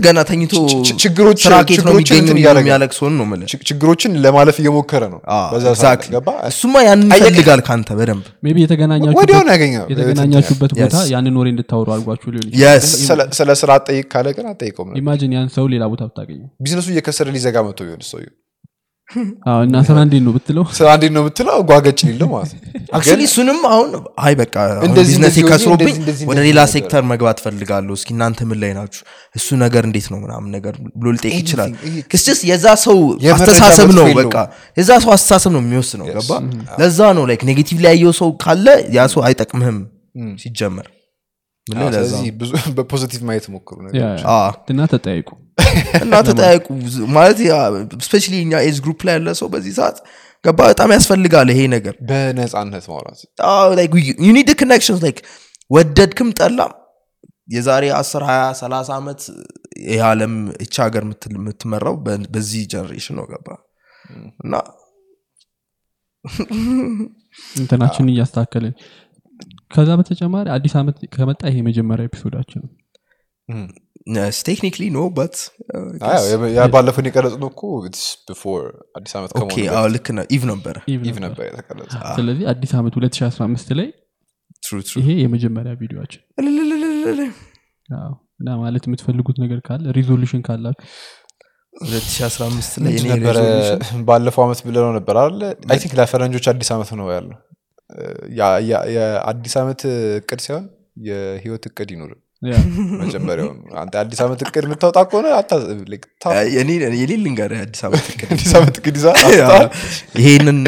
[0.00, 1.92] ገና ተኝቶ ች- ች- ችግሮች- ስራ ኬት ነው
[2.28, 5.20] ነው። የሚያለቅ ሰውን ነው ች- ችግሮችን ለማለፍ እየሞከረ ነው።
[6.50, 8.56] እሱማ ያንን ይፈልጋል ከአንተ በደንብ። ሜቢ
[9.18, 11.10] ወዲያውን ያገኘው የተገናኛችሁበት ቦታ Yes.
[11.14, 12.50] ያንን ወሬ እንድታወሩ አድርጓችሁ ሊሆን
[13.02, 17.28] ስለ- ስለ ስራ አጠይቅ ካለ ግን አጠይቀውም ኢማጂን ያን ሰው ሌላ ቦታ ብታገኘው። ቢዝነሱ እየከሰረ
[17.36, 18.20] ሊዘጋ መጥቶ ቢሆን ሰው
[19.64, 20.64] እና ስራ እንዴት ነው ብትለው?
[20.76, 22.60] ስራ እንዴት ነው ብትለው ጓገጭ ሊለው ማለት ነው።
[22.96, 23.90] actually እሱንም አሁን
[24.24, 24.54] አይ በቃ
[24.96, 25.96] ቢዝነስ ከስሮብኝ
[26.30, 29.02] ወደ ሌላ ሴክተር መግባት ፈልጋለሁ እስኪ እናንተ ምን ላይ ናችሁ?
[29.38, 32.24] እሱ ነገር እንዴት ነው ምናምን ነገር ብሎ ሊጠይቅ ይችላል። Anything.
[32.24, 32.98] ስስ የዛ ሰው
[33.36, 34.34] አስተሳሰብ ነው በቃ
[34.76, 36.32] የዛ ሰው አስተሳሰብ ነው የሚወስነው። ገባ
[36.80, 39.78] ለዛ ነው like negative ላይ ያየው ሰው ካለ ያ ሰው አይጠቅምህም
[40.38, 40.88] ሲጀመር።
[41.66, 41.86] ነው።
[42.40, 43.76] ብዙ በ positive ማየት ሞክሩ
[44.70, 45.28] እና ተጠያይቁ
[46.04, 46.66] እና ተጠያቁ
[47.16, 47.38] ማለት
[48.06, 49.98] specially እኛ age group ላይ ያለ ሰው በዚህ ሰዓት
[50.44, 55.20] ገባ በጣም ያስፈልጋል ይሄ ነገር። በነፃነት ማውራት። oh, like we, you need the connections like
[55.70, 56.72] ወደድክም ጠላህም
[57.48, 59.20] የዛሬ 10 20 30 ዓመት
[59.86, 60.34] ይህ ዓለም
[60.64, 61.94] ይቺ ሀገር የምትመራው
[62.34, 63.48] በዚህ generation ነው ገባ።
[64.44, 64.54] እና
[67.60, 68.74] እንትናችን እያስተካከልን
[69.74, 72.70] ከዛ በተጨማሪ አዲስ ዓመት ከመጣ ይሄ የመጀመሪያ episode ኣችን ነው
[74.46, 75.36] technically no but
[76.74, 77.62] ባለፈውን የቀረጽነው እኮ
[78.28, 78.62] before
[78.98, 79.30] አዲስ ዓመት
[79.94, 81.02] ልክ ነው። eve ነበረ eve
[81.48, 83.88] የተቀረጸ ስለዚህ አዲስ ዓመት 2015 ላይ
[85.00, 86.22] ይሄ የመጀመሪያ ቪዲዮአችን
[88.40, 90.86] እና ማለት የምትፈልጉት ነገር ካለ resolution ካላችሁ።
[91.88, 92.92] 2015 ላይ
[94.08, 97.38] ባለፈው ዓመት ብለነው ነበር አለ I think ለፈረንጆች አዲስ ዓመት ነው ያለው።
[98.38, 99.80] የአዲስ ዓመት
[100.18, 100.66] እቅድ ሳይሆን
[101.08, 102.20] የህይወት እቅድ ይኑር ያ፣
[103.00, 105.26] መጀመሪያውን አንተ አዲስ ዓመት እቅድ የምታወጣ ከሆነ
[106.94, 108.30] የኔ ልንገርህ አዲስ ዓመት እቅድ?
[110.20, 110.58] ይሄንን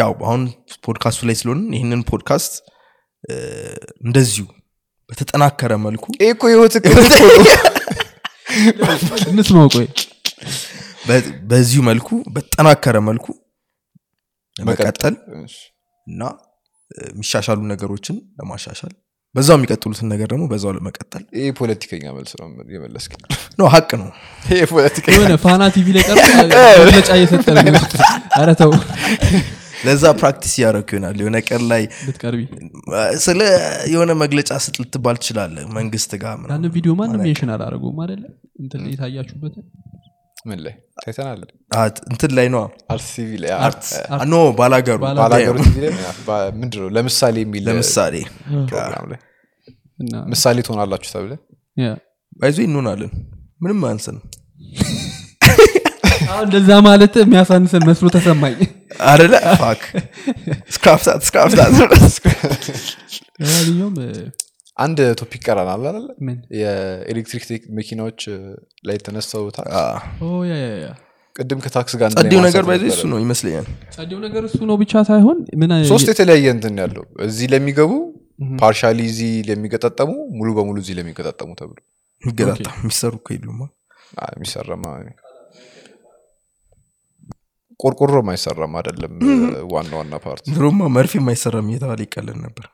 [0.00, 0.42] ያው አሁን
[0.86, 2.54] ፖድካስቱ ላይ ስለሆን ይህንን ፖድካስት
[4.04, 4.46] እንደዚሁ
[5.10, 6.42] በተጠናከረ መልኩ እኮ
[11.08, 13.26] በ- በዚሁ መልኩ በተጠናከረ መልኩ
[14.56, 15.56] ለመቀጠል እሺ።
[16.06, 16.22] እና
[17.08, 18.92] የሚሻሻሉ ነገሮችን ለማሻሻል
[19.34, 23.12] በዛው የሚቀጥሉትን ነገር ደግሞ በዛው ለመቀጠል ይሄ ፖለቲከኛ መልስ ነው የመለስክ
[23.58, 24.08] ነው ሀቅ ነው።
[24.48, 26.04] ይሄ ፖለቲከኛ የሆነ ፋና ቲቪ ላይ
[27.16, 28.06] እየሰጠ ነው። የሚመስለው።
[28.38, 28.72] ኧረ ተው።
[29.84, 32.42] ለዛ practice እያደረኩ ይሆናል። የሆነ ቀን ላይ ልትቀርቢ
[33.24, 33.40] ስለ
[33.92, 38.24] የሆነ መግለጫ ስጥ ልትባል ትችላለህ መንግስት ጋር ምናምን። ያንን ቪዲዮ ማንም mention አላደረገውም አይደለ?
[38.62, 39.64] እንትን የታያችሁበትን
[40.44, 40.74] ምን ላይ?
[40.98, 41.40] ታይተናል
[42.08, 42.46] እንትን ላይ
[43.42, 43.84] ላይ አርት
[44.26, 45.92] ኖ ባላገሩ ባላገሩ ቲቪ ላይ
[46.26, 46.88] ባ- ምንድን ነው?
[46.96, 48.14] ለምሳሌ የሚል ለምሳሌ
[48.68, 49.20] ፕሮግራም ላይ
[49.98, 51.32] እና ምሳሌ ትሆናላችሁ ተብለ
[51.76, 51.90] ያ
[52.40, 53.12] ባይዞ እንሆናለን።
[53.62, 54.16] ምንም አንስን
[56.26, 58.54] አሁን እንደዛ ማለት የሚያሳንሰን መስሎ ተሰማኝ።
[59.08, 59.82] አደለ ፋክ።
[60.74, 61.72] ስክራፍታት ስክራፍታት
[63.40, 64.10] ለማንኛውም እ፣
[64.76, 65.96] አንድ ቶፒክ ቀራናል አለ
[66.26, 66.36] ምን?
[66.60, 67.42] የኤሌክትሪክ
[67.78, 68.20] መኪናዎች
[68.86, 69.74] ላይ የተነሳው ታክስ?
[71.36, 75.38] ቅድም ከታክስ ጋር ጸዴው ነገር ነበረ። እሱ ነው ይመስለኛል። ጸዴው ነገር እሱ ነው ብቻ ሳይሆን
[75.90, 77.92] ሶስት የተለያየ እንትን ያለው። እዚህ ለሚገቡ
[78.60, 81.78] partially እዚህ ለሚገጣጠሙ ሙሉ በሙሉ እዚህ ለሚገጣጠሙ ተብሎ።
[82.22, 83.60] የሚገጣጣ የሚሰሩ እኮ የሉማ
[84.20, 84.84] አይ፣ የሚሰራማ
[87.80, 89.14] ቆርቆሮም አይሰራም አይደለም።
[89.72, 92.66] ዋና ዋና part። ድሮማ መርፌ የማይሰራም እየተባለ ይቀለን ነበር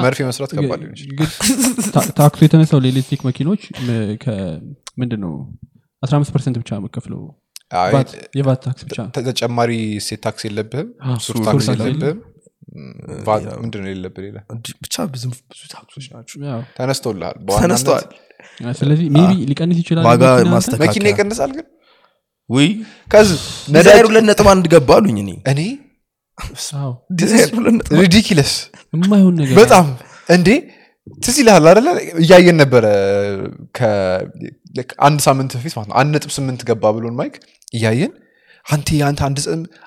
[0.00, 0.94] መርፌ መስራት ከባድ ሊሆን
[2.18, 3.62] ታክሱ የተነሳው ለኤሌክትሪክ መኪኖች
[5.00, 5.32] ምንድን ነው
[6.02, 7.20] 15 percent ብቻ መከፍለው
[8.38, 8.98] የቫት ታክስ ብቻ።
[9.28, 9.72] ተጨማሪ
[10.06, 12.18] ሱር ታክስ የለብህም አዎ፣ ሱር ታክስ የለብህም።
[13.26, 14.38] ቫት ምንድን ነው የሌለብህ ሌላ?
[14.82, 18.06] ብቻ ብዙ ብዙ ታክሶች ናቸው። ያው፣ ተነስተውልሃል ተነስተዋል
[18.74, 20.24] ስለዚህ maybe ሊቀንስ ይችላል ዋጋ
[20.84, 21.66] መኪና ይቀንሳል ግን?
[23.10, 25.60] ከዚህ ዲዛይር ነዳጅ ሁለት ነጥብ አንድ ገባ አሉኝ እኔ። እኔ
[28.00, 28.52] ridiculous
[29.60, 29.86] በጣም
[30.28, 30.48] እንዴ?
[31.18, 31.88] ትዝ ይልሃል አደለ
[32.22, 32.84] እያየን ነበረ
[35.06, 37.34] አንድ ሳምንት በፊት ማለት ነው። አንድ ነጥብ ስምንት ገባ ብሎን ማይክ
[37.72, 38.12] እያየን
[38.66, 39.38] አንተ አንተ አንድ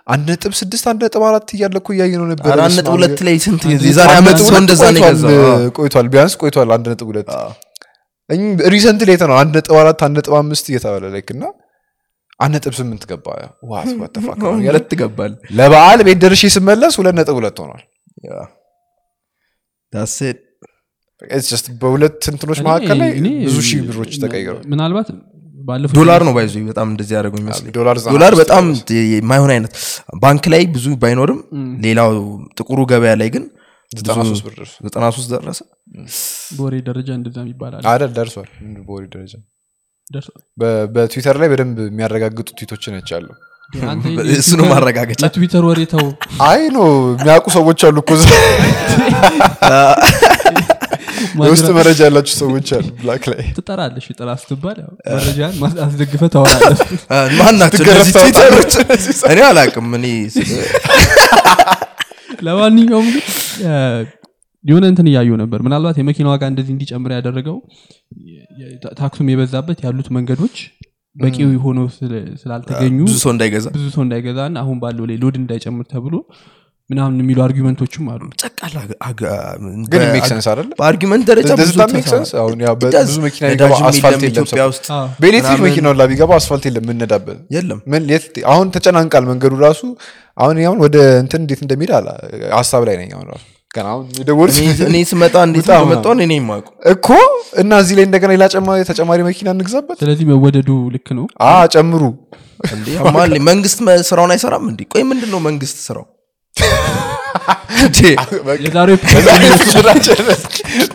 [0.08, 3.20] አንድ ነጥብ ስድስት አንድ ነጥብ አራት እያለ እኮ እያየ ነው ነበረ አራት በስመ ነጥብ ሁለት
[3.28, 5.02] ላይ ስንት አንድ የዛሬ ዓመት ሰው ሁለት እንደዛ ነው
[5.80, 7.30] ቆይቷል፣ ቢያንስ ቆይቷል አንድ ነጥብ ሁለት።
[8.74, 11.43] recently ነው አንድ ነጥብ አራት አንድ ነጥብ አምስት እየተባለ like እና
[12.40, 13.28] አንድ ነጥብ ስምንት ገባ።
[14.60, 17.84] ሁለት ገባል ለበዓል ቤት ደርሼ ስመለስ ሁለት ነጥብ ሁለት ሆኗል።
[21.82, 23.12] በሁለት እንትኖች መካከል ላይ
[23.46, 25.08] ብዙ ሺህ ብሮች ተቀይረው ምናልባት
[25.68, 27.72] ባለፈው ዶላር ነው ባይዞ በጣም እንደዚህ ይመስለኝ
[28.14, 28.66] ዶላር በጣም
[29.14, 29.74] የማይሆን አይነት
[30.24, 31.40] ባንክ ላይ ብዙ ባይኖርም
[31.86, 32.12] ሌላው
[32.60, 33.44] ጥቁሩ ገበያ ላይ ግን
[33.92, 35.62] ዘጠና ሶስት ብር ደርሷል። 93 ደረሰ።
[36.58, 38.50] በወሬ ደረጃ እንደዛም ይባላል አይደል ደርሷል።
[38.88, 39.34] በወሬ ደረጃ
[40.95, 43.36] በትዊተር ላይ በደንብ የሚያረጋግጡ ትዊቶች ነች ያለው
[43.74, 44.05] አንተ
[44.36, 46.05] እሱ ነው ማረጋገጫ። የትዊተር ወሬ ተው።
[46.45, 46.80] አይ no
[47.12, 48.12] የሚያውቁ ሰዎች አሉ እኮ
[51.39, 55.53] የውስጥ መረጃ ያላችሁ ሰዎች አሉ black ላይ። ትጠራለሽ ጥራ ስትባል ያው መረጃን
[55.86, 56.22] አስደግፈ
[58.16, 58.74] ትዊተሮች?
[59.32, 60.05] እኔ አላቅም እኔ
[62.47, 63.24] ለማንኛውም ግን
[64.64, 67.57] የሆነ እንትን እያየው ነበር ምናልባት የመኪና ዋጋ እንደዚህ እንዲጨምር ያደረገው
[68.99, 70.57] ታክሱም የበዛበት ያሉት መንገዶች
[71.16, 75.36] በቂ ሆኖ ስለ- ስላልተገኙ ብዙ ሰው እንዳይገዛ ብዙ ሰው እንዳይገዛ እና አሁን ባለው ላይ load
[75.41, 76.16] እንዳይጨምር ተብሎ
[76.89, 78.78] ምናምን የሚሉ argument ኦችም አሉ ጨቃላ
[79.89, 82.30] ግን make sense አይደለ በ argument ደረጃ Does ብዙ that make sense?
[82.30, 83.10] ተሰማ- አሁን ያው It በ- does.
[83.10, 86.07] ብዙ መኪና ነዳጅም ይገባ አስፋልት የለም የለም ኢትዮጵያ ሰው- ውስጥ አዎ። በኤሌክትሪክ ምናምን- መኪናውን ላ
[86.12, 87.80] ቢገባ አስፋልት የለም የምንነዳበት የለም
[88.47, 89.82] አሁን ተጨናንቃል መንገዱ ራሱ
[90.38, 92.10] አሁን አሁን ወደ እንትን እንዴት እንደሚሄድ አላ
[92.57, 93.45] ሀሳብ ላይ ነኝ አሁን ራሱ
[94.86, 97.08] እኔ- ስመጣ እንዴት እንደመጣሁን እኔ የማውቁ እኮ
[97.62, 99.98] እና እዚህ ላይ እንደገና ሌላ ጨማ- ተጨማሪ መኪና እንግዛበት?
[100.02, 101.26] ስለዚህ መወደዱ ልክ ነው?
[101.76, 102.04] ጨምሩ።
[103.50, 103.78] መንግስት
[104.10, 104.82] ስራውን አይሰራም እንዴ?
[104.94, 106.06] ቆይ ምንድን ነው መንግስት ስራው?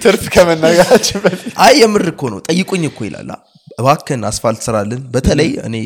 [0.02, 3.30] ትርፍ ከመናገራችን በፊት አይ የምር እኮ ነው። ጠይቁኝ እኮ ይላል።
[3.78, 5.76] እባክን አስፋልት ስራልን። በተለይ እኔ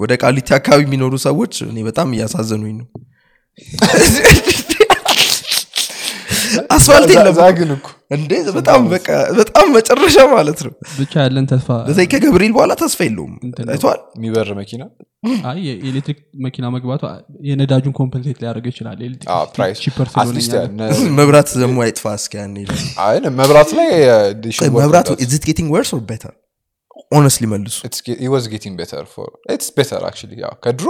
[0.00, 2.86] ወደ ቃሊቲ አካባቢ የሚኖሩ ሰዎች እኔ በጣም እያሳዘኑኝ ነው
[6.74, 11.68] አስፋልት የለም ዛ ግን እኮ እንዴ በጣም በቃ በጣም መጨረሻ ማለት ነው። ብቻ ያለን ተስፋ
[11.80, 13.32] በተለይ ከገብርኤል በኋላ ተስፋ የለውም።
[13.68, 14.82] አይተዋል የሚበር መኪና?
[15.44, 17.02] አይ የኤሌክትሪክ መኪና መግባቱ
[17.42, 19.00] የነዳጁን compensate ሊያደርገው ይችላል።
[21.18, 22.34] መብራት ደግሞ አይጥፋ እስኪ
[23.40, 23.90] መብራት ላይ
[24.78, 25.22] መብራት that.
[25.26, 26.34] is it getting worse or better
[27.12, 30.86] honestly መልሱ። It's ge- it was getting better for it's better actually ያው ከድሮ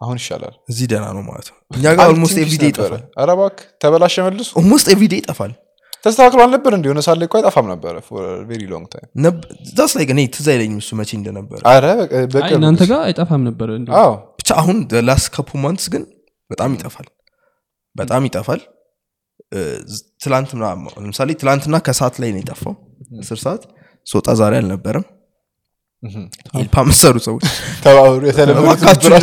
[0.00, 3.66] አሁን ይሻላል። እዚህ ደህና ነው ማለት ነው። እኛ ጋር almost everyday ነበረ። ይጠፋል። ኧረ እባክህ
[3.82, 5.52] ተበላሸ መልሱ almost everyday ይጠፋል።
[6.04, 7.94] ተስተካክሎ አልነበር እንዲ ሆነ ሳለ እኮ አይጠፋም ነበረ
[8.48, 9.08] very long time
[9.72, 11.60] that's like እኔ ትዝ አይለኝም እሱ መቼ እንደነበረ።
[12.56, 13.42] እናንተ ጋር አይጠፋም
[14.00, 14.78] አዎ። ብቻ አሁን
[15.08, 16.04] last couple months ግን
[16.50, 17.08] በጣም ይጠፋል።
[17.96, 18.60] በጣም ይጠፋል።
[20.22, 20.64] ትላንትና
[20.98, 22.74] ለምሳሌ ትላንትና ከሰዓት ላይ ነው የጠፋው
[23.20, 23.62] አስር ሰዓት።
[24.06, 25.04] ስወጣ ዛሬ አልነበረም።
[26.54, 27.44] ኤልፓ መሰሩ ሰዎች።
[27.84, 28.22] ተባብሩ?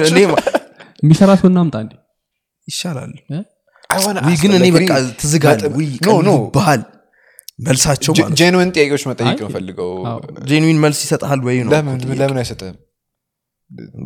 [0.09, 0.19] እኔ
[1.03, 1.93] የሚሰራ ሰው እናምጣ እንዲ
[2.67, 3.11] ይሻላል።
[4.41, 6.35] ግን እኔ በቃ really ትዝጋል በጣም- ውይ No, no.
[6.55, 6.81] ባህል
[7.59, 10.19] መልሳቸው ጄንዌን ጥያቄዎች መጠየቅ አይ፣ ነው ፈልገው አዎ።
[10.49, 11.71] ጄንዊን መልስ ይሰጥሃል ወይ ነው?
[11.73, 11.99] ለምን?
[12.41, 12.75] አይሰጥህም?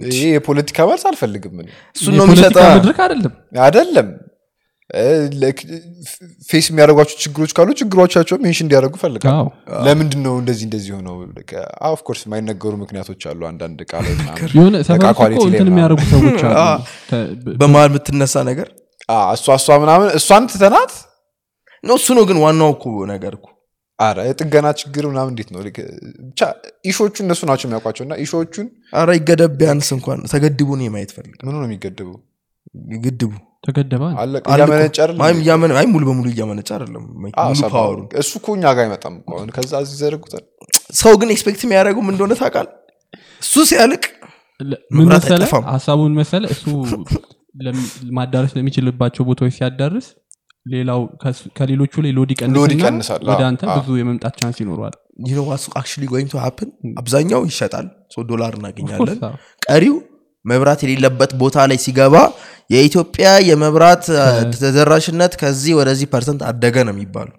[0.09, 1.55] ይሄ የፖለቲካ መልስ አልፈልግም
[1.95, 3.33] እሱን ነው የፖለቲካ የሚሰጠ መድረክ አይደለም?
[3.63, 4.07] አይደለም
[6.49, 9.35] ፌስ የሚያደርጓቸው ችግሮች ካሉ ችግሮቻቸው ሜንሽን እንዲያደርጉ ፈልጋል
[9.85, 11.15] ለምንድን ነው እንደዚህ እንደዚህ ሆነው
[11.89, 14.13] ኦፍኮርስ የማይነገሩ ምክንያቶች አሉ። አንዳንድ ላይ
[15.67, 16.57] የሚያደርጉ ሰዎች አሉ።
[17.61, 18.67] በመሀል የምትነሳ ነገር?
[19.35, 20.91] እሷ እሷ ምናምን እሷን ትተናት?
[21.83, 23.47] ነው እሱ ነው ግን ዋናው እኮ ነገር እኮ።
[23.99, 25.59] አረ የጥገና ችግር ምናምን እንዴት ነው?
[25.65, 25.87] ልክ-
[26.27, 26.41] ብቻ
[26.89, 31.55] ኢሾቹ እነሱ ናቸው የሚያውቋቸው እና ኢሾቹን አረ ይገደብ ቢያንስ እንኳን ተገድቡ ነው የማየት ፈልግ። ምኑ
[31.55, 32.09] ነው የሚገድቡ
[33.03, 33.31] ግድቡ
[34.43, 35.19] አይደል
[35.77, 37.03] አይ ሙሉ በሙሉ እያመነጨ አይደለም።
[37.73, 40.43] power ኡ። እሱ እኮ እኛ ጋር አይመጣም እኮ አሁን። ከዛ እዚህ ዘረጉታል
[41.01, 42.67] ሰው ግን expect የሚያደርገው ምን እንደሆነ ታውቃል
[43.41, 44.03] እሱ ሲያልቅ
[44.97, 46.65] ምን መሰለ ሀሳቡን መሰለ እሱ
[47.59, 47.87] ለሚ-
[48.17, 50.07] ማዳረስ ለሚችልባቸው ቦታዎች ሲያዳርስ
[50.65, 50.99] ሌላው
[51.57, 56.29] ከሌሎቹ ላይ load ይቀንሳል። ወደ አንተ ብዙ የመምጣት chance ይኖረዋል። You know what's actually going
[56.29, 56.67] to happen?
[56.99, 59.17] አብዛኛው ይሸጣል። so ዶላር እናገኛለን።
[59.61, 59.95] ቀሪው
[60.45, 62.15] መብራት የሌለበት ቦታ ላይ ሲገባ
[62.69, 64.05] የኢትዮጵያ የመብራት
[64.55, 67.29] ተደራሽነት ከዚህ ወደዚህ ፐርሰንት አደገ ነው የሚባሉ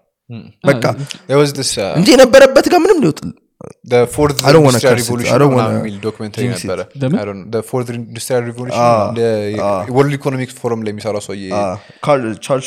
[0.64, 0.84] በቃ
[1.28, 3.20] There was this, እንጂ የነበረበት ጋር ምንም ሊወጥ
[9.96, 11.44] ወርልድ ኢኮኖሚክ ፎረም ላይ የሚሰራው ሰውዬ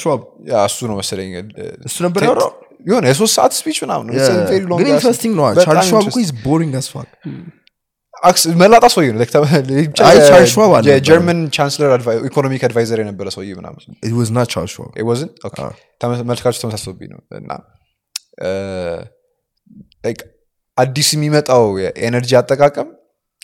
[0.04, 0.22] ሸዋብ
[0.68, 1.32] እሱ ነው መሰለኝ።
[1.90, 2.52] እሱ ነበር ያወራው?
[2.86, 4.08] የሆነ የሶስት ሰዓት ስፒች ምናምን
[4.88, 6.18] ኢንትረስቲንግ በጣም ቻርልስ ሸዋብ እኮ.
[6.26, 7.10] ኢዝ ቦሪንግ አስፋክ
[8.60, 9.20] መላጣ ሰውዬ ነው።
[9.98, 10.54] ቻርልስ
[10.92, 11.92] የጀርመን chancellor
[12.28, 13.96] economic advisor የነበረ ሰውዬ ምናምን።
[14.52, 14.76] ቻርልስ
[16.30, 17.52] መልካችሁ ተመሳሰለብኝ ነው እና
[20.78, 22.88] አዲስ የሚመጣው የ energy አጠቃቀም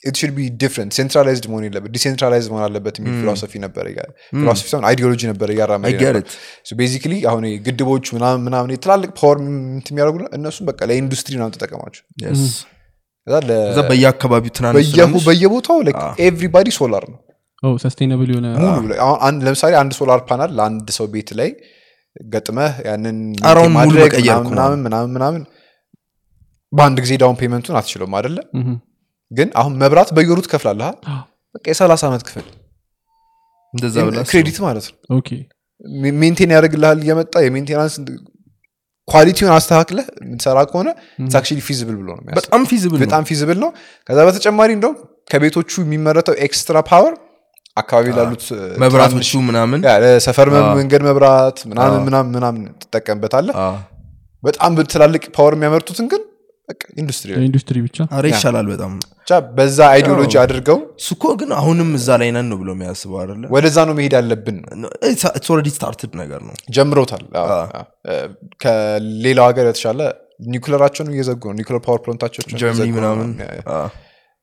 [0.04, 3.86] it should be different centralized መሆን የለበት decentralized መሆን አለበት የሚል philosophy ነበር
[4.34, 6.24] philosophy ሳይሆን ideology ነበር እያራመደ I get ነበር
[6.80, 9.38] basically አሁን ግድቦቹ ምናምን ምናምን ትላልቅ power
[9.88, 12.34] የሚያደርጉ እነሱም በቃ ለኢንዱስትሪ ነው ተጠቀማቸው ለ-
[13.67, 14.88] እዛ በየአካባቢው ትናንሽ
[15.28, 15.78] በየቦታው
[16.26, 17.19] everybody solar ነው።
[17.84, 21.49] sustainable የሆነ ሙሉ ላይ- አሁን አንድ- ለምሳሌ አንድ solar panel ለአንድ ሰው ቤት ላይ
[22.30, 24.13] ገጥመህ ያንን ጣራውን ሙሉ ማድረግ
[24.49, 25.41] ምናምን ምናምን ምናምን
[26.74, 28.38] በአንድ ጊዜ down payment ኡን አትችለውም አይደለ?
[28.57, 28.78] ምሁም።
[29.32, 31.15] ግን አሁን መብራት በየወሩ ትከፍላለህ አ?
[31.55, 32.45] በቃ የሰላሳ ዓመት ክፍል
[34.32, 34.97] credit ማለት ነው።
[36.20, 37.93] maintain ያደርግልሃል እየመጣ የ maintenance
[39.12, 40.89] quality ውን አስተካክለህ የምትሰራ ከሆነ
[41.32, 43.70] actually feasible ብሎ ነው በጣም feasible በጣም feasible ነው።
[44.09, 44.95] ከዛ በተጨማሪ እንደውም
[45.32, 47.14] ከቤቶቹ የሚመረተው extra power
[47.78, 48.43] አካባቢ ላሉት
[48.84, 49.80] መብራቶቹ ምናምን?
[50.64, 53.55] አዎ። መንገድ መብራት ምናምን ምናምን ምናምን ትጠቀምበታለህ።
[54.43, 56.22] በጣም ትላልቅ power የሚያመርቱትን ግን
[56.97, 57.97] ኢንዱስትሪ ላይ ለኢንዱስትሪ ብቻ?
[58.13, 62.57] አረ ይሻላል በጣም። ብቻ በዛ ideology አድርገው እሱ እኮ ግን አሁንም እዛ ላይ ነን ነው
[62.61, 63.43] ብሎ የሚያስበው አይደለ?
[63.53, 64.89] ወደዛ ነው መሄድ ያለብን። ነው
[65.49, 66.55] already started ነገር ነው።
[68.07, 68.15] እ፣
[68.63, 69.99] ከሌላው ሀገር የተሻለ
[70.47, 73.32] ኒኩለራቸውን እየዘጉ ነው። nuclear power plant ኣቸውን ጀርመኒ ምናምን።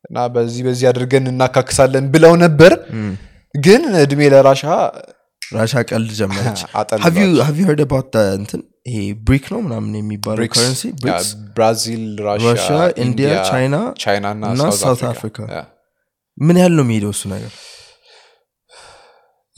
[0.05, 2.73] እና በዚህ በዚህ አድርገን እናካክሳለን ብለው ነበር።
[3.55, 4.65] ግን እድሜ ለራሻ
[5.53, 8.61] ራሻ ቀልድ ጀመረች። አጠል Have you- have you heard about the እንትን?
[8.87, 10.83] ይሄ BRIC ነው ምናምን የሚባለው currency
[11.57, 13.77] ብራዚል ራሽያ ኢንዲያ ቻይና
[14.51, 15.39] እና ሳውት አፍሪካ።
[16.39, 17.53] ምን ያህል ነው የሚሄደው እሱ ነገር?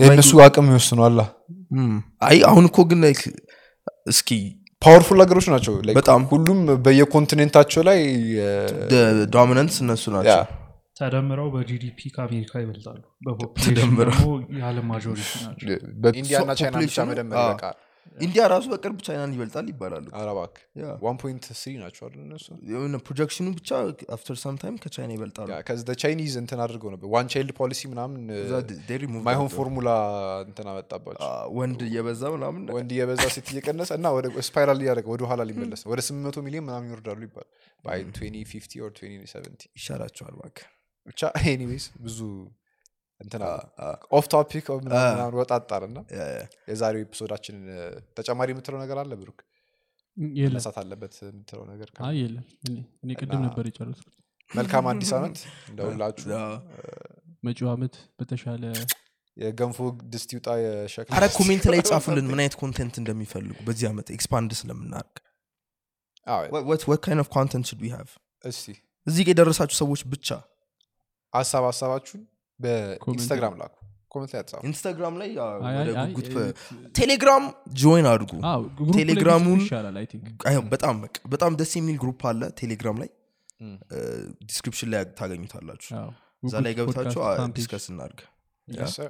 [0.01, 1.21] የእነሱ አቅም ይወስኗላ
[1.75, 1.93] እም፣
[2.29, 3.01] አይ አሁን እኮ ግን
[4.13, 4.29] እስኪ
[4.83, 7.99] powerful ሀገሮች ናቸው። በጣም። ሁሉም በየ continent ኣቸው ላይ
[9.35, 10.41] dominance እነሱ ናቸው
[11.01, 14.27] ተደምረው በ GDP ከአሜሪካ ይበልጣሉ። በ population ተደምረው። ደግሞ
[14.59, 15.69] የዓለም majority ናቸው
[16.21, 17.79] ኢንዲያና ቻይና ብቻ መደመር ይበቃል
[18.19, 20.55] ኢንዲያ ራሱ በቅርብ ቻይናን ይበልጣል ይባላሉ። አረ ባክህ
[21.83, 22.47] ናቸው አይደል እነሱ?
[22.71, 23.69] የሆነ projection ኑ ብቻ
[24.17, 28.21] after some time ከቻይና ይበልጣሉ። ከዚ Chinese እንትን አድርገው ነበር። one child policy ምናምን
[29.29, 29.49] ማይሆን.
[29.55, 29.91] ፎርሙላ
[30.47, 31.29] እንትን አመጣባቸው።
[31.59, 36.01] ወንድ እየበዛ ምናምን ወንድ እየበዛ ሴት እየቀነሰ እና ወደ spiral እያደረገ ወደ ኋላ ሊመለስ ወደ
[36.09, 37.49] 800 ሚሊዮን ምናምን ይወርዳሉ ይባል
[37.85, 40.69] by 2050 or 2070 ይሻላቸዋል እባክህ
[41.07, 41.21] ብቻ
[41.53, 42.19] anyways ብዙ
[43.21, 43.43] እንትን
[44.17, 45.99] off topic ምናምን ወጣጣር እና
[46.69, 47.83] የዛሬው episode ኣችንን እ፣
[48.19, 49.41] ተጨማሪ የምትለው ነገር አለ ብሩክ?
[50.37, 51.89] የለም። መነሳት አለበት የምትለው ነገር
[52.19, 52.47] የለም።
[53.03, 54.15] እኔ ቅድም ነበር የጨረስኩት።
[54.51, 55.37] መልካም አዲስ ዓመት
[55.71, 56.29] እንደሁላችሁ።
[57.43, 58.65] መጪው ዓመት በተሻለ
[59.37, 59.79] የገንፎ
[60.13, 65.15] ድስት ይውጣ የሸክላ አረ comment ላይ ጻፉልን ምን አይነት content እንደሚፈልጉ በዚህ ዓመት expand ስለምናርግ
[66.27, 66.43] አዎ፣
[66.91, 68.11] what kind of content should we have
[68.45, 68.67] እስቲ
[69.07, 70.29] እዚህ ጋ የደረሳችሁ ሰዎች ብቻ
[71.33, 72.23] ሀሳብ ሀሳባችሁን
[72.61, 73.75] በኢንስታግራም ላኩ።
[74.13, 75.29] comment ላይ አትጻፉ ኢንስታግራም ላይ
[76.09, 76.29] ጉጉት
[76.95, 77.45] ቴሌግራም
[77.81, 78.33] join አድርጉ።
[78.97, 79.63] ቴሌግራሙን-
[81.33, 83.11] በጣም ደስ የሚል group አለ ቴሌግራም ላይ።
[84.45, 85.91] description ላይ ታገኙታላችሁ።
[86.43, 87.23] እዛ ላይ ገብታችሁ
[87.57, 87.87] discuss
[88.95, 89.09] sir።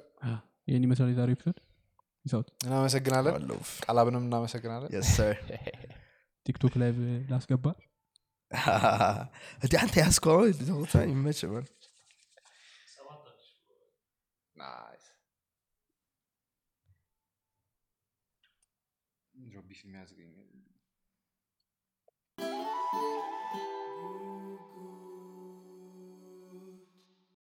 [0.69, 1.59] ይህን ይመስላል የዛሬው episode
[2.65, 3.35] እናመሰግናለን።
[3.85, 4.91] ቃላብንም እናመሰግናለን.
[6.47, 6.91] ቲክቶክ ላይ
[7.31, 7.67] ላስገባ?
[9.63, 10.39] እንደ አንተ ያስከው
[10.75, 10.95] ቦታ
[14.61, 15.15] Nice.
[19.55, 20.30] Robi się miazgi.